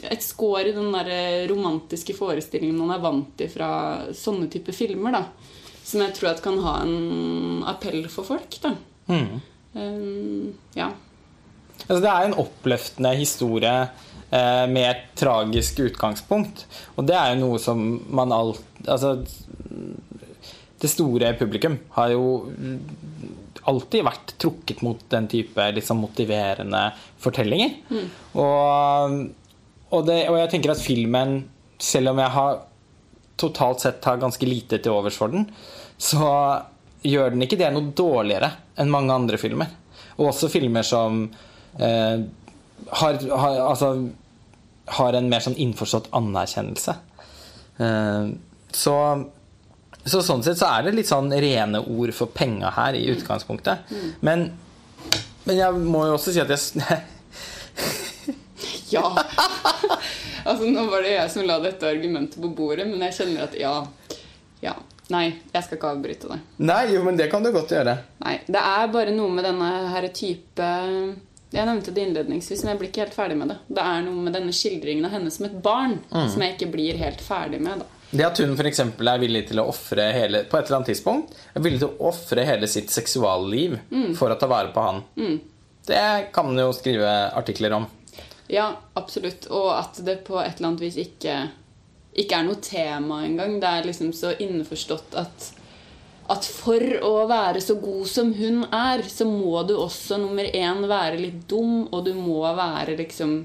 et 0.08 0.24
skår 0.24 0.70
i 0.70 0.76
den 0.76 0.88
der 0.94 1.10
romantiske 1.50 2.14
forestillingen 2.16 2.78
man 2.80 2.94
er 2.94 3.02
vant 3.02 3.34
til 3.36 3.50
fra 3.52 3.68
sånne 4.16 4.48
type 4.52 4.72
filmer. 4.72 5.12
da 5.12 5.24
Som 5.84 6.00
jeg 6.00 6.14
tror 6.16 6.30
at 6.30 6.42
kan 6.42 6.56
ha 6.64 6.78
en 6.82 7.62
appell 7.68 8.08
for 8.08 8.24
folk. 8.24 8.60
da 8.62 8.76
Mm. 9.06 9.40
Um, 9.74 10.54
Ja. 10.74 10.90
Altså, 11.88 12.00
det 12.00 12.10
er 12.10 12.24
en 12.24 12.40
oppløftende 12.40 13.14
historie 13.16 13.90
med 14.30 14.82
et 14.82 15.02
tragisk 15.14 15.78
utgangspunkt. 15.84 16.64
Og 16.98 17.06
det 17.06 17.14
er 17.14 17.32
jo 17.32 17.42
noe 17.44 17.60
som 17.62 17.84
man 18.10 18.32
alt 18.34 18.62
Altså 18.86 19.12
Det 20.82 20.90
store 20.90 21.30
publikum 21.38 21.76
har 21.94 22.10
jo 22.10 22.24
alltid 23.66 24.04
vært 24.06 24.34
trukket 24.38 24.82
mot 24.86 25.00
den 25.10 25.26
type 25.30 25.64
liksom 25.74 26.02
motiverende 26.02 26.82
fortellinger. 27.22 27.72
Og, 28.38 29.16
og, 29.90 30.00
det, 30.06 30.20
og 30.30 30.38
jeg 30.38 30.52
tenker 30.52 30.74
at 30.74 30.82
filmen, 30.82 31.38
selv 31.82 32.12
om 32.12 32.22
jeg 32.22 32.34
har 32.36 32.60
totalt 33.40 33.82
sett 33.84 34.06
har 34.06 34.22
ganske 34.22 34.48
lite 34.48 34.78
til 34.80 34.94
overs 34.94 35.18
for 35.18 35.32
den, 35.32 35.48
så 35.98 36.28
gjør 37.06 37.34
den 37.34 37.44
ikke 37.46 37.58
det 37.60 37.72
noe 37.74 37.92
dårligere 37.96 38.52
enn 38.80 38.92
mange 38.92 39.14
andre 39.14 39.40
filmer. 39.40 39.72
Og 40.16 40.30
også 40.30 40.50
filmer 40.52 40.86
som 40.86 41.26
eh, 41.78 42.22
har, 42.88 43.18
har, 43.30 43.60
altså, 43.70 43.92
har 44.98 45.18
en 45.18 45.30
mer 45.30 45.42
sånn 45.44 45.58
innforstått 45.58 46.10
anerkjennelse. 46.16 46.96
Eh, 47.82 48.28
så, 48.76 48.94
så 50.04 50.22
sånn 50.22 50.44
sett 50.46 50.60
så 50.60 50.70
er 50.70 50.86
det 50.86 50.96
litt 50.98 51.10
sånn 51.10 51.32
rene 51.32 51.82
ord 51.82 52.14
for 52.16 52.32
penga 52.32 52.72
her 52.76 52.98
i 52.98 53.06
utgangspunktet. 53.14 53.92
Men, 54.26 54.50
men 55.44 55.58
jeg 55.58 55.84
må 55.86 56.06
jo 56.08 56.16
også 56.18 56.34
si 56.34 56.42
at 56.42 56.52
jeg 56.52 56.60
Ja! 58.94 59.06
altså, 60.48 60.68
nå 60.70 60.86
var 60.90 61.02
det 61.02 61.16
jeg 61.16 61.32
som 61.32 61.46
la 61.46 61.58
dette 61.62 61.88
argumentet 61.90 62.38
på 62.42 62.50
bordet, 62.54 62.86
men 62.88 63.02
jeg 63.08 63.18
kjenner 63.20 63.48
at 63.48 63.56
ja. 63.58 63.78
Ja. 64.62 64.76
Nei, 65.12 65.26
jeg 65.52 65.62
skal 65.62 65.78
ikke 65.78 65.90
avbryte 65.94 66.30
det. 66.32 66.36
Nei, 66.66 66.80
jo, 66.90 67.02
men 67.06 67.18
det 67.18 67.28
kan 67.30 67.44
du 67.44 67.52
godt 67.54 67.70
gjøre. 67.70 67.92
Nei, 68.24 68.40
Det 68.46 68.58
er 68.58 68.88
bare 68.90 69.12
noe 69.14 69.30
med 69.30 69.46
denne 69.46 69.68
her 69.92 70.08
type 70.14 70.70
Jeg 71.56 71.64
nevnte 71.64 71.92
det 71.96 72.02
innledningsvis, 72.04 72.62
men 72.62 72.74
jeg 72.74 72.80
blir 72.80 72.90
ikke 72.92 73.04
helt 73.06 73.16
ferdig 73.16 73.36
med 73.40 73.48
det. 73.52 73.58
Det 73.78 73.84
er 73.88 74.02
noe 74.04 74.24
med 74.26 74.34
denne 74.36 74.52
skildringen 74.52 75.08
av 75.08 75.14
henne 75.16 75.32
som 75.32 75.46
et 75.48 75.56
barn 75.64 75.98
som 76.12 76.42
jeg 76.44 76.56
ikke 76.56 76.68
blir 76.74 76.98
helt 77.00 77.22
ferdig 77.24 77.62
med. 77.64 77.80
da. 77.80 77.92
Det 78.10 78.26
at 78.26 78.38
hun 78.38 78.54
eksempel 78.68 79.08
er 79.10 79.18
villig 79.18 79.48
til 79.48 79.58
å 79.58 79.66
offre 79.66 80.04
hele 80.14 80.44
På 80.46 80.60
et 80.60 80.68
eller 80.68 80.76
annet 80.78 80.92
tidspunkt 80.92 81.32
er 81.58 81.64
villig 81.64 81.80
til 81.82 81.88
å 81.88 82.10
offre 82.12 82.44
hele 82.46 82.68
sitt 82.70 82.92
seksualliv 82.94 83.78
for 84.18 84.30
å 84.30 84.38
ta 84.38 84.48
vare 84.50 84.70
på 84.74 84.84
han. 84.84 85.02
Det 85.86 86.06
kan 86.34 86.46
man 86.46 86.60
jo 86.60 86.72
skrive 86.74 87.10
artikler 87.38 87.74
om. 87.80 87.86
Ja, 88.52 88.68
absolutt. 88.94 89.48
Og 89.50 89.70
at 89.74 89.98
det 90.06 90.20
på 90.26 90.38
et 90.42 90.58
eller 90.58 90.72
annet 90.72 90.84
vis 90.84 90.98
ikke, 91.02 91.38
ikke 92.14 92.38
er 92.38 92.46
noe 92.46 92.60
tema 92.62 93.22
engang. 93.26 93.58
Det 93.62 93.70
er 93.70 93.88
liksom 93.88 94.12
så 94.14 94.32
innforstått 94.42 95.16
at, 95.18 95.50
at 96.32 96.46
for 96.48 96.82
å 97.06 97.12
være 97.30 97.62
så 97.62 97.76
god 97.80 98.08
som 98.10 98.32
hun 98.34 98.64
er, 98.74 99.04
så 99.10 99.26
må 99.28 99.62
du 99.68 99.76
også 99.78 100.18
nummer 100.22 100.46
én 100.46 100.82
være 100.90 101.20
litt 101.20 101.46
dum, 101.50 101.86
og 101.90 102.04
du 102.06 102.14
må 102.18 102.42
være 102.56 102.98
liksom 102.98 103.40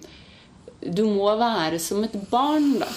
Du 0.81 1.03
må 1.05 1.29
være 1.37 1.77
som 1.77 2.01
et 2.01 2.15
barn, 2.31 2.79
da. 2.81 2.87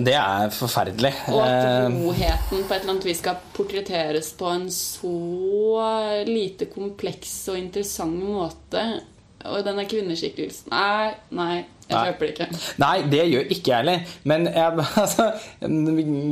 Det 0.00 0.14
er 0.16 0.48
forferdelig. 0.48 1.10
Og 1.28 1.42
at 1.44 1.66
Eh, 1.84 1.88
godheten 1.92 2.62
på 2.64 2.72
et 2.72 2.78
eller 2.78 2.92
annet 2.94 3.04
vis 3.04 3.20
skal 3.20 3.42
portretteres 3.52 4.30
på 4.38 4.48
en 4.48 4.64
så 4.72 6.24
lite 6.24 6.70
kompleks 6.72 7.34
og 7.52 7.60
interessant 7.60 8.16
måte. 8.24 8.86
Og 9.44 9.60
denne 9.66 9.84
kvinneskikkelsen 9.84 10.72
Nei, 10.72 11.12
nei, 11.36 11.66
jeg 11.84 11.98
kjøper 12.08 12.24
det 12.24 12.32
ikke. 12.32 12.62
Nei, 12.80 12.94
det 13.12 13.24
gjør 13.28 13.52
ikke 13.52 13.70
jeg 13.74 13.82
heller. 13.82 14.16
Men 14.24 14.48
jeg 14.48 14.86
altså, 15.04 15.28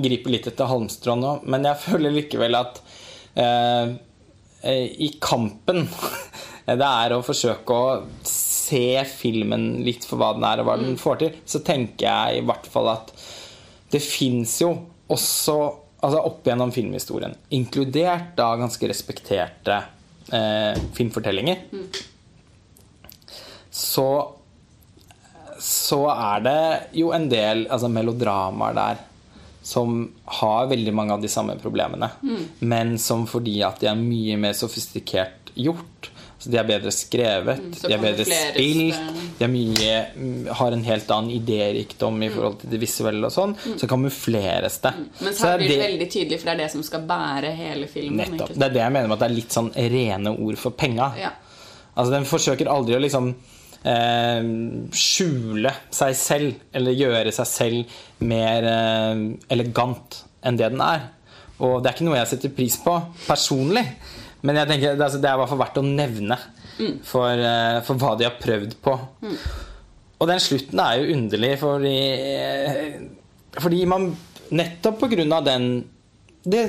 griper 0.06 0.32
litt 0.32 0.48
etter 0.48 0.70
halmstrå 0.72 1.16
nå, 1.20 1.34
men 1.44 1.68
jeg 1.68 1.82
føler 1.84 2.16
likevel 2.16 2.56
at 2.56 2.80
i 3.40 5.08
kampen 5.22 5.86
det 6.66 6.88
er 6.88 7.14
å 7.16 7.22
forsøke 7.24 7.74
å 7.74 7.94
se 8.28 9.02
filmen 9.08 9.82
litt 9.86 10.04
for 10.08 10.20
hva 10.20 10.32
den 10.36 10.44
er, 10.46 10.62
og 10.62 10.68
hva 10.68 10.76
den 10.80 10.98
får 11.00 11.20
til, 11.22 11.38
så 11.48 11.62
tenker 11.64 12.06
jeg 12.06 12.40
i 12.40 12.44
hvert 12.46 12.68
fall 12.70 12.92
at 12.92 13.10
det 13.92 14.00
fins 14.04 14.58
jo 14.62 14.70
også 15.12 15.56
altså 16.02 16.22
opp 16.26 16.46
gjennom 16.48 16.72
filmhistorien, 16.74 17.34
inkludert 17.54 18.32
da 18.38 18.48
ganske 18.58 18.88
respekterte 18.90 19.76
eh, 20.34 20.78
filmfortellinger, 20.96 21.66
så 23.70 24.08
så 25.62 26.00
er 26.10 26.40
det 26.42 26.62
jo 26.98 27.12
en 27.14 27.28
del 27.30 27.68
altså 27.70 27.86
melodramaer 27.92 28.74
der 28.74 29.02
som 29.62 30.12
har 30.40 30.66
veldig 30.72 30.94
mange 30.94 31.14
av 31.14 31.22
de 31.22 31.30
samme 31.30 31.54
problemene, 31.62 32.10
men 32.60 32.96
som 32.98 33.26
fordi 33.30 33.60
at 33.66 33.80
de 33.82 33.90
er 33.90 33.98
mye 33.98 34.38
mer 34.40 34.56
sofistikert 34.58 35.52
gjort 35.54 36.10
så 36.42 36.50
De 36.50 36.58
er 36.58 36.64
bedre 36.66 36.90
skrevet, 36.90 37.58
mm, 37.60 37.74
de 37.84 37.92
er 37.94 38.00
bedre 38.02 38.24
spilt, 38.26 38.96
det. 38.96 39.26
de 39.38 39.48
mye, 39.52 39.98
mm, 40.16 40.48
har 40.58 40.74
en 40.74 40.82
helt 40.82 41.12
annen 41.14 41.30
idérikdom 41.36 42.16
i 42.26 42.30
forhold 42.34 42.56
til 42.64 42.72
det 42.72 42.80
visuelle 42.82 43.28
og 43.28 43.30
sånn. 43.30 43.54
Så 43.78 43.86
kamufleres 43.86 44.80
det. 44.82 44.92
Men 45.20 45.36
Så 45.38 45.46
her 45.46 45.54
er 45.54 45.62
blir 45.62 45.70
det 45.76 45.84
veldig 45.84 46.08
tydelig, 46.10 46.40
for 46.40 46.50
det 46.50 46.54
er 46.56 46.62
det 46.64 46.70
som 46.72 46.82
skal 46.82 47.06
bære 47.06 47.52
hele 47.54 47.86
filmen. 47.86 48.34
Nettopp. 48.34 48.56
Det 48.56 48.66
er 48.66 48.74
det 48.74 48.82
jeg 48.82 48.94
mener 48.96 49.06
med 49.06 49.14
at 49.20 49.22
det 49.22 49.30
er 49.30 49.36
litt 49.36 49.54
sånn 49.54 49.70
rene 49.94 50.34
ord 50.34 50.58
for 50.58 50.74
penga. 50.82 51.12
Ja. 51.20 51.30
Altså 51.94 52.10
Den 52.16 52.26
forsøker 52.26 52.72
aldri 52.74 52.98
å 52.98 53.02
liksom 53.06 53.34
eh, 53.88 54.50
skjule 54.96 55.72
seg 55.94 56.16
selv, 56.18 56.62
eller 56.74 56.98
gjøre 56.98 57.34
seg 57.34 57.50
selv 57.50 57.96
mer 58.26 58.68
eh, 58.68 59.24
elegant 59.52 60.22
enn 60.42 60.58
det 60.58 60.72
den 60.74 60.84
er. 60.84 61.08
Og 61.62 61.78
det 61.80 61.90
er 61.90 61.96
ikke 61.96 62.08
noe 62.08 62.18
jeg 62.18 62.32
setter 62.32 62.54
pris 62.56 62.76
på 62.82 62.96
personlig, 63.26 63.84
men 64.42 64.58
jeg 64.58 64.70
tenker 64.70 64.96
det 64.96 64.98
er, 64.98 65.06
altså, 65.06 65.20
det 65.22 65.30
er 65.30 65.36
i 65.36 65.42
hvert 65.42 65.52
fall 65.52 65.62
verdt 65.62 65.82
å 65.82 65.86
nevne 65.86 66.38
for, 67.06 67.30
eh, 67.30 67.78
for 67.86 68.00
hva 68.00 68.16
de 68.18 68.26
har 68.26 68.40
prøvd 68.42 68.74
på. 68.82 68.96
Og 70.22 70.30
den 70.30 70.42
slutten 70.42 70.80
er 70.82 71.00
jo 71.00 71.16
underlig 71.16 71.56
fordi 71.58 71.96
eh, 72.14 73.00
Fordi 73.58 73.80
man 73.90 74.04
nettopp 74.54 75.00
på 75.00 75.08
grunn 75.10 75.34
av 75.34 75.42
den 75.48 75.64
Det 76.46 76.62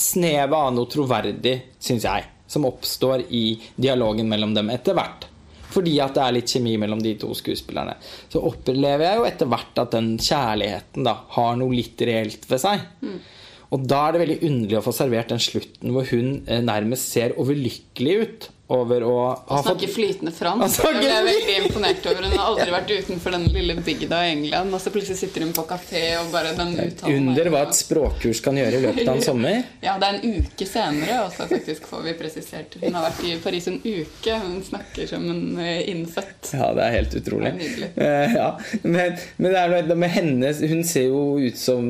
snevet 0.00 0.54
av 0.54 0.68
noe 0.74 0.88
troverdig, 0.88 1.54
syns 1.82 2.04
jeg, 2.06 2.26
som 2.48 2.66
oppstår 2.68 3.24
i 3.36 3.58
dialogen 3.76 4.28
mellom 4.30 4.52
dem 4.56 4.70
etter 4.72 4.94
hvert. 4.96 5.26
Fordi 5.70 5.96
at 6.02 6.16
det 6.16 6.22
er 6.24 6.36
litt 6.36 6.52
kjemi 6.52 6.76
mellom 6.82 7.02
de 7.02 7.14
to 7.20 7.30
skuespillerne. 7.36 7.96
Så 8.32 8.42
opplever 8.42 9.06
jeg 9.06 9.20
jo 9.20 9.26
etter 9.28 9.50
hvert 9.50 9.82
at 9.82 9.92
den 9.94 10.14
kjærligheten 10.18 11.06
da 11.06 11.16
har 11.36 11.60
noe 11.60 11.76
litt 11.76 12.02
reelt 12.06 12.48
ved 12.50 12.62
seg. 12.62 12.86
Og 13.70 13.84
da 13.86 14.00
er 14.06 14.14
det 14.14 14.22
veldig 14.24 14.38
underlig 14.48 14.78
å 14.80 14.84
få 14.84 14.94
servert 14.94 15.30
den 15.30 15.42
slutten 15.42 15.92
hvor 15.94 16.08
hun 16.10 16.40
eh, 16.50 16.62
nærmest 16.64 17.12
ser 17.14 17.36
overlykkelig 17.38 18.16
ut 18.24 18.48
over 18.70 19.02
å 19.06 19.14
ha 19.48 19.56
fått 19.60 19.66
Snakker 19.66 19.90
flytende 19.94 20.32
fransk. 20.34 20.62
Det 20.62 20.70
snakker 20.76 21.06
Jeg 21.06 21.24
ble 21.24 21.32
veldig 21.32 21.54
imponert 21.64 22.06
over 22.10 22.26
Hun 22.28 22.34
har 22.36 22.46
aldri 22.52 22.74
vært 22.74 22.92
utenfor 22.94 23.34
den 23.34 23.46
lille 23.54 23.74
bygda 23.86 24.20
i 24.26 24.30
England. 24.36 24.74
Og 24.76 24.82
så 24.84 24.92
plutselig 24.94 25.18
sitter 25.18 25.44
hun 25.46 25.52
på 25.56 25.64
kafé 25.70 26.02
og 26.20 26.30
bare 26.34 26.52
den 26.58 26.74
uttalen 26.84 27.28
Under 27.30 27.48
er- 27.48 27.54
hva 27.54 27.62
et 27.66 27.78
språkkurs 27.80 28.42
kan 28.44 28.58
gjøre 28.60 28.78
i 28.78 28.82
løpet 28.86 29.08
av 29.08 29.16
en 29.18 29.24
sommer. 29.26 29.62
Ja, 29.86 29.94
det 29.98 30.06
er 30.10 30.18
en 30.20 30.36
uke 30.44 30.66
senere 30.68 31.16
også, 31.24 31.46
faktisk, 31.50 31.86
får 31.90 32.02
vi 32.04 32.12
presisert. 32.18 32.74
Hun 32.82 32.94
har 32.94 33.06
vært 33.08 33.22
i 33.26 33.32
Paris 33.42 33.66
en 33.70 33.78
uke. 33.82 34.34
Hun 34.44 34.60
snakker 34.66 35.08
som 35.08 35.24
en 35.32 35.58
eh, 35.62 35.80
innfødt. 35.90 36.52
Ja, 36.54 36.68
det 36.76 36.84
er 36.84 36.94
helt 36.98 37.16
utrolig. 37.22 37.54
Det 37.58 37.70
er. 37.70 37.88
Eh, 38.10 38.34
ja. 38.36 38.48
men, 38.82 39.16
men 39.40 39.52
det 39.52 39.58
er 39.60 39.86
noe 39.88 39.96
med 39.98 40.10
henne 40.12 40.48
Hun 40.70 40.80
ser 40.88 41.06
jo 41.08 41.20
ut 41.40 41.56
som 41.58 41.82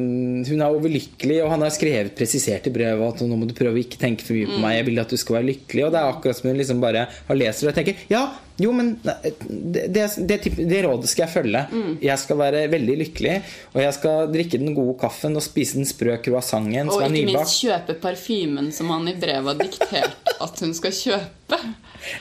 Hun 0.46 0.60
er 0.62 0.74
overlykkelig, 0.74 1.38
og 1.44 1.50
han 1.54 1.62
har 1.64 1.72
skrevet 1.74 2.14
presisert 2.18 2.66
i 2.68 2.72
brevet 2.74 3.02
at 3.16 3.22
nå 3.26 3.36
må 3.38 3.46
du 3.48 3.54
prøve 3.56 3.74
å 3.78 3.82
ikke 3.82 3.98
tenke 4.00 4.24
for 4.26 4.36
mye 4.36 4.48
på 4.50 4.58
meg. 4.62 4.74
Jeg 4.78 4.86
vil 4.88 5.00
at 5.02 5.10
du 5.12 5.16
skal 5.20 5.36
være 5.40 5.48
lykkelig. 5.50 5.84
Og 5.86 5.92
det 5.94 6.00
er 6.00 6.10
akkurat 6.12 6.38
som 6.38 6.48
hun 6.50 6.58
liksom 6.60 6.69
bare 6.78 7.08
har 7.26 7.34
lest 7.40 7.64
det 7.64 7.72
og 7.72 7.74
tenker 7.80 8.06
Ja, 8.12 8.22
jo, 8.60 8.72
men 8.76 8.92
det, 9.02 9.86
det, 9.94 10.06
det, 10.28 10.38
det 10.58 10.82
rådet 10.86 11.10
skal 11.10 11.26
jeg 11.26 11.34
følge. 11.34 11.64
Jeg 12.04 12.22
skal 12.22 12.40
være 12.40 12.64
veldig 12.72 12.96
lykkelig, 13.04 13.36
og 13.74 13.82
jeg 13.84 13.96
skal 13.96 14.32
drikke 14.34 14.60
den 14.62 14.74
gode 14.76 14.96
kaffen 15.00 15.38
og 15.38 15.44
spise 15.44 15.80
den 15.80 15.88
sprø 15.88 16.16
croissanten 16.24 16.90
Og 16.90 16.98
som 16.98 17.06
er 17.06 17.20
ikke 17.22 17.34
minst 17.34 17.60
kjøpe 17.60 17.98
parfymen 18.02 18.72
som 18.74 18.92
han 18.94 19.08
i 19.10 19.16
brevet 19.20 19.52
har 19.54 19.60
diktert 19.60 20.34
at 20.40 20.64
hun 20.64 20.74
skal 20.76 20.96
kjøpe. 20.96 21.60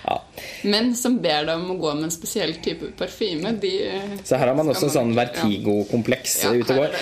Ja. 0.04 0.18
Men 0.68 0.90
som 0.96 1.14
ber 1.24 1.46
deg 1.48 1.54
om 1.56 1.70
å 1.72 1.76
gå 1.80 1.94
med 1.96 2.10
en 2.10 2.12
spesiell 2.12 2.52
type 2.64 2.90
parfyme. 3.00 3.54
De, 3.62 3.72
Så 4.28 4.36
her 4.36 4.50
har 4.52 4.58
man 4.58 4.68
også 4.74 4.90
en 4.90 4.92
sånn 4.92 5.14
vertigo-kompleks 5.16 6.34
Ja, 6.44 6.52
ute 6.52 6.76
og 6.76 6.82
går. 6.82 6.98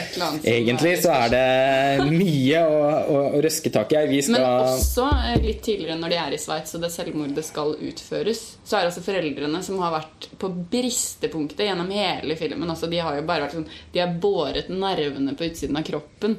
Egentlig 0.46 0.92
så 1.02 1.16
er 1.16 1.34
det 1.34 2.06
mye 2.12 2.62
å, 2.70 2.78
å, 3.02 3.24
å 3.38 3.42
røske 3.42 3.72
tak 3.74 3.96
i. 3.98 4.04
Vi 4.12 4.22
Men 4.36 4.46
også 4.46 5.08
eh, 5.32 5.40
litt 5.42 5.64
tidligere, 5.66 5.98
når 5.98 6.14
de 6.14 6.20
er 6.22 6.38
i 6.38 6.42
Sveits 6.42 6.78
og 6.78 6.86
det 6.86 6.92
selvmordet 6.94 7.48
skal 7.50 7.74
utføres, 7.90 8.44
så 8.62 8.78
er 8.78 8.92
altså 8.92 9.02
foreldrene 9.28 9.64
som 9.64 9.80
har 9.80 9.92
vært 9.94 10.28
på 10.40 10.50
bristepunktet 10.72 11.66
gjennom 11.68 11.90
hele 11.92 12.36
filmen 12.40 12.70
altså 12.70 12.90
De 12.90 12.98
har 13.04 13.16
jo 13.20 13.26
bare 13.28 13.46
vært 13.46 13.56
sånn 13.58 13.68
De 13.94 14.00
har 14.00 14.14
båret 14.22 14.70
nervene 14.70 15.36
på 15.38 15.46
utsiden 15.50 15.78
av 15.78 15.84
kroppen 15.88 16.38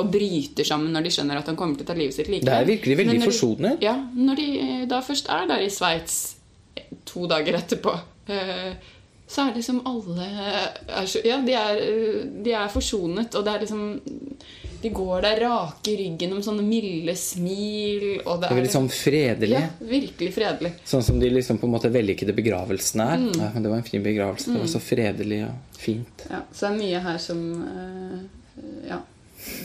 og 0.00 0.08
bryter 0.10 0.64
sammen 0.64 0.92
når 0.96 1.02
de 1.04 1.10
skjønner 1.12 1.36
at 1.36 1.46
han 1.50 1.56
kommer 1.56 1.76
til 1.76 1.84
å 1.84 1.88
ta 1.90 1.94
livet 1.98 2.14
sitt 2.16 2.28
likevel. 2.32 2.48
Det 2.48 2.54
er 2.56 2.64
virkelig 2.64 2.96
veldig 2.96 3.12
når 3.12 3.18
de- 3.20 3.26
forsonende. 3.28 3.72
Ja, 3.84 3.92
når 4.16 4.36
de 4.36 4.86
da 4.88 5.00
først 5.04 5.28
er 5.28 5.46
der 5.50 5.60
i 5.60 5.68
Sveits 5.68 6.14
to 7.04 7.26
dager 7.28 7.58
etterpå, 7.58 7.92
eh, 8.28 8.72
så 9.28 9.48
er 9.50 9.54
liksom 9.58 9.82
alle 9.84 10.24
er 10.24 11.06
Ja, 11.28 11.42
de 11.44 11.52
er, 11.52 11.76
eh, 11.76 12.24
de 12.42 12.52
er 12.56 12.68
forsonet, 12.72 13.34
og 13.36 13.44
det 13.44 13.52
er 13.52 13.60
liksom 13.66 14.00
De 14.82 14.90
går 14.90 15.22
der 15.22 15.40
rake 15.44 15.92
i 15.92 15.96
ryggen 16.00 16.32
om 16.34 16.42
sånne 16.42 16.64
milde 16.66 17.14
smil, 17.18 18.06
og 18.24 18.40
det 18.40 18.48
Det 18.48 18.50
er 18.50 18.58
veldig 18.58 18.72
sånn 18.72 18.90
fredelig. 18.90 19.54
Ja, 19.54 19.68
virkelig 19.92 20.32
fredelig. 20.34 20.72
Sånn 20.90 21.04
som 21.06 21.20
de 21.22 21.30
liksom 21.30 21.60
på 21.62 21.68
en 21.68 21.76
måte 21.76 21.90
vellykkede 21.94 22.34
begravelsene 22.34 23.06
er. 23.14 23.22
Mm. 23.22 23.32
Ja, 23.38 23.50
men 23.54 23.62
det 23.62 23.70
var 23.70 23.78
en 23.78 23.86
fin 23.86 24.02
begravelse. 24.02 24.50
Det 24.50 24.64
var 24.64 24.72
så 24.74 24.82
fredelig 24.82 25.40
og 25.46 25.78
fint. 25.78 26.26
Ja, 26.30 26.42
så 26.50 26.66
det 26.66 26.72
er 26.72 26.78
mye 26.82 27.02
her 27.06 27.18
som 27.22 27.42
eh, 27.62 28.20
Ja. 28.90 29.02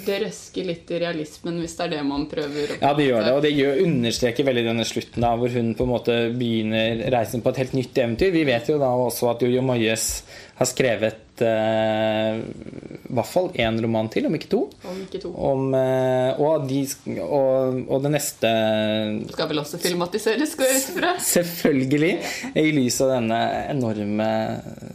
Det 0.07 0.15
røsker 0.23 0.65
litt 0.65 0.89
i 0.89 0.97
realismen, 1.03 1.59
hvis 1.61 1.75
det 1.77 1.83
er 1.85 1.91
det 1.91 1.99
man 2.07 2.23
prøver 2.31 2.71
å 2.73 2.77
Ja, 2.81 2.95
det 2.97 3.03
gjør 3.11 3.25
det, 3.27 3.33
og 3.37 3.43
det 3.45 3.51
gjør, 3.53 3.81
understreker 3.83 4.47
veldig 4.47 4.63
denne 4.71 4.85
slutten, 4.89 5.21
da, 5.21 5.35
hvor 5.37 5.53
hun 5.53 5.75
på 5.77 5.85
en 5.85 5.91
måte 5.91 6.15
begynner 6.33 7.03
reisen 7.13 7.43
på 7.45 7.53
et 7.53 7.59
helt 7.61 7.75
nytt 7.77 8.01
eventyr. 8.01 8.31
Vi 8.33 8.41
vet 8.47 8.71
jo 8.71 8.79
da 8.81 8.89
også 9.03 9.29
at 9.35 9.45
Jojo 9.45 9.61
Moyes 9.61 10.07
har 10.57 10.69
skrevet 10.71 11.26
eh, 11.45 12.39
i 13.07 13.13
hvert 13.17 13.29
fall 13.29 13.47
én 13.59 13.77
roman 13.83 14.09
til, 14.11 14.25
om 14.27 14.35
ikke 14.35 14.49
to. 14.51 14.59
Om 14.87 14.97
ikke 15.05 15.21
to. 15.23 15.31
Om, 15.49 15.67
eh, 15.77 16.39
og, 16.43 16.65
de, 16.69 16.81
og, 17.23 17.81
og 17.87 18.03
det 18.03 18.11
neste 18.15 18.51
Skal 19.31 19.49
vel 19.51 19.61
også 19.61 19.79
filmatiseres, 19.81 20.55
går 20.59 20.69
jeg 20.71 20.81
ut 20.81 20.89
fra. 20.97 21.11
Selvfølgelig. 21.33 22.11
I 22.59 22.65
lys 22.75 22.99
av 23.05 23.13
denne 23.15 23.39
enorme 23.71 24.29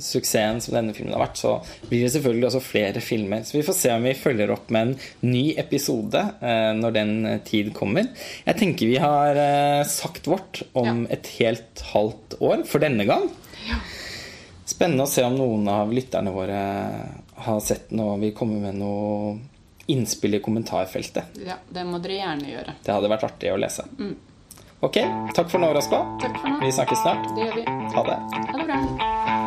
suksessen 0.02 0.60
som 0.64 0.76
denne 0.78 0.94
filmen 0.96 1.14
har 1.16 1.24
vært, 1.26 1.40
så 1.40 1.54
blir 1.88 2.04
det 2.06 2.12
selvfølgelig 2.16 2.48
også 2.50 2.62
flere 2.64 3.02
filmer. 3.04 3.44
Så 3.48 3.56
vi 3.58 3.64
får 3.66 3.78
se 3.78 3.94
om 3.94 4.06
vi 4.08 4.14
følger 4.18 4.52
opp 4.54 4.70
med 4.74 4.92
en 4.92 5.32
ny 5.32 5.44
episode 5.60 6.20
eh, 6.42 6.72
når 6.78 6.96
den 6.98 7.14
tid 7.48 7.72
kommer. 7.76 8.10
Jeg 8.46 8.58
tenker 8.60 8.90
vi 8.92 9.00
har 9.02 9.38
eh, 9.38 9.82
sagt 9.88 10.28
vårt 10.30 10.62
om 10.72 10.82
Ja. 11.06 11.14
et 11.16 11.28
helt 11.38 11.80
halvt 11.92 12.36
år 12.42 12.64
for 12.68 12.82
denne 12.82 13.04
gang. 13.08 13.28
Spennende 14.64 15.04
å 15.04 15.10
se 15.10 15.24
om 15.26 15.34
noen 15.36 15.68
av 15.68 15.92
lytterne 15.92 16.30
våre 16.34 16.58
har 17.42 17.60
sett 17.60 17.90
noe 17.90 18.18
vi 18.22 18.30
kommer 18.36 18.60
med 18.62 18.78
noe 18.78 19.38
innspill 19.90 20.38
i 20.38 20.40
kommentarfeltet. 20.40 21.40
Ja, 21.46 21.58
det 21.68 21.84
må 21.84 21.98
dere 21.98 22.20
gjerne 22.20 22.52
gjøre. 22.52 22.76
Det 22.84 22.94
hadde 22.94 23.10
vært 23.10 23.26
artig 23.26 23.50
å 23.52 23.58
lese. 23.58 23.84
Ok, 24.82 24.98
takk 25.34 25.50
for 25.50 25.62
nå, 25.62 25.72
Raspa. 25.74 26.04
Takk 26.22 26.38
for 26.38 26.54
nå. 26.54 26.60
Vi 26.62 26.72
snakkes 26.74 27.02
snart. 27.02 27.28
Det 27.36 27.48
gjør 27.48 27.58
vi. 27.60 27.66
Ha 27.96 28.06
det. 28.08 28.18
Ha 28.52 28.58
det 28.62 28.68
bra. 28.70 29.41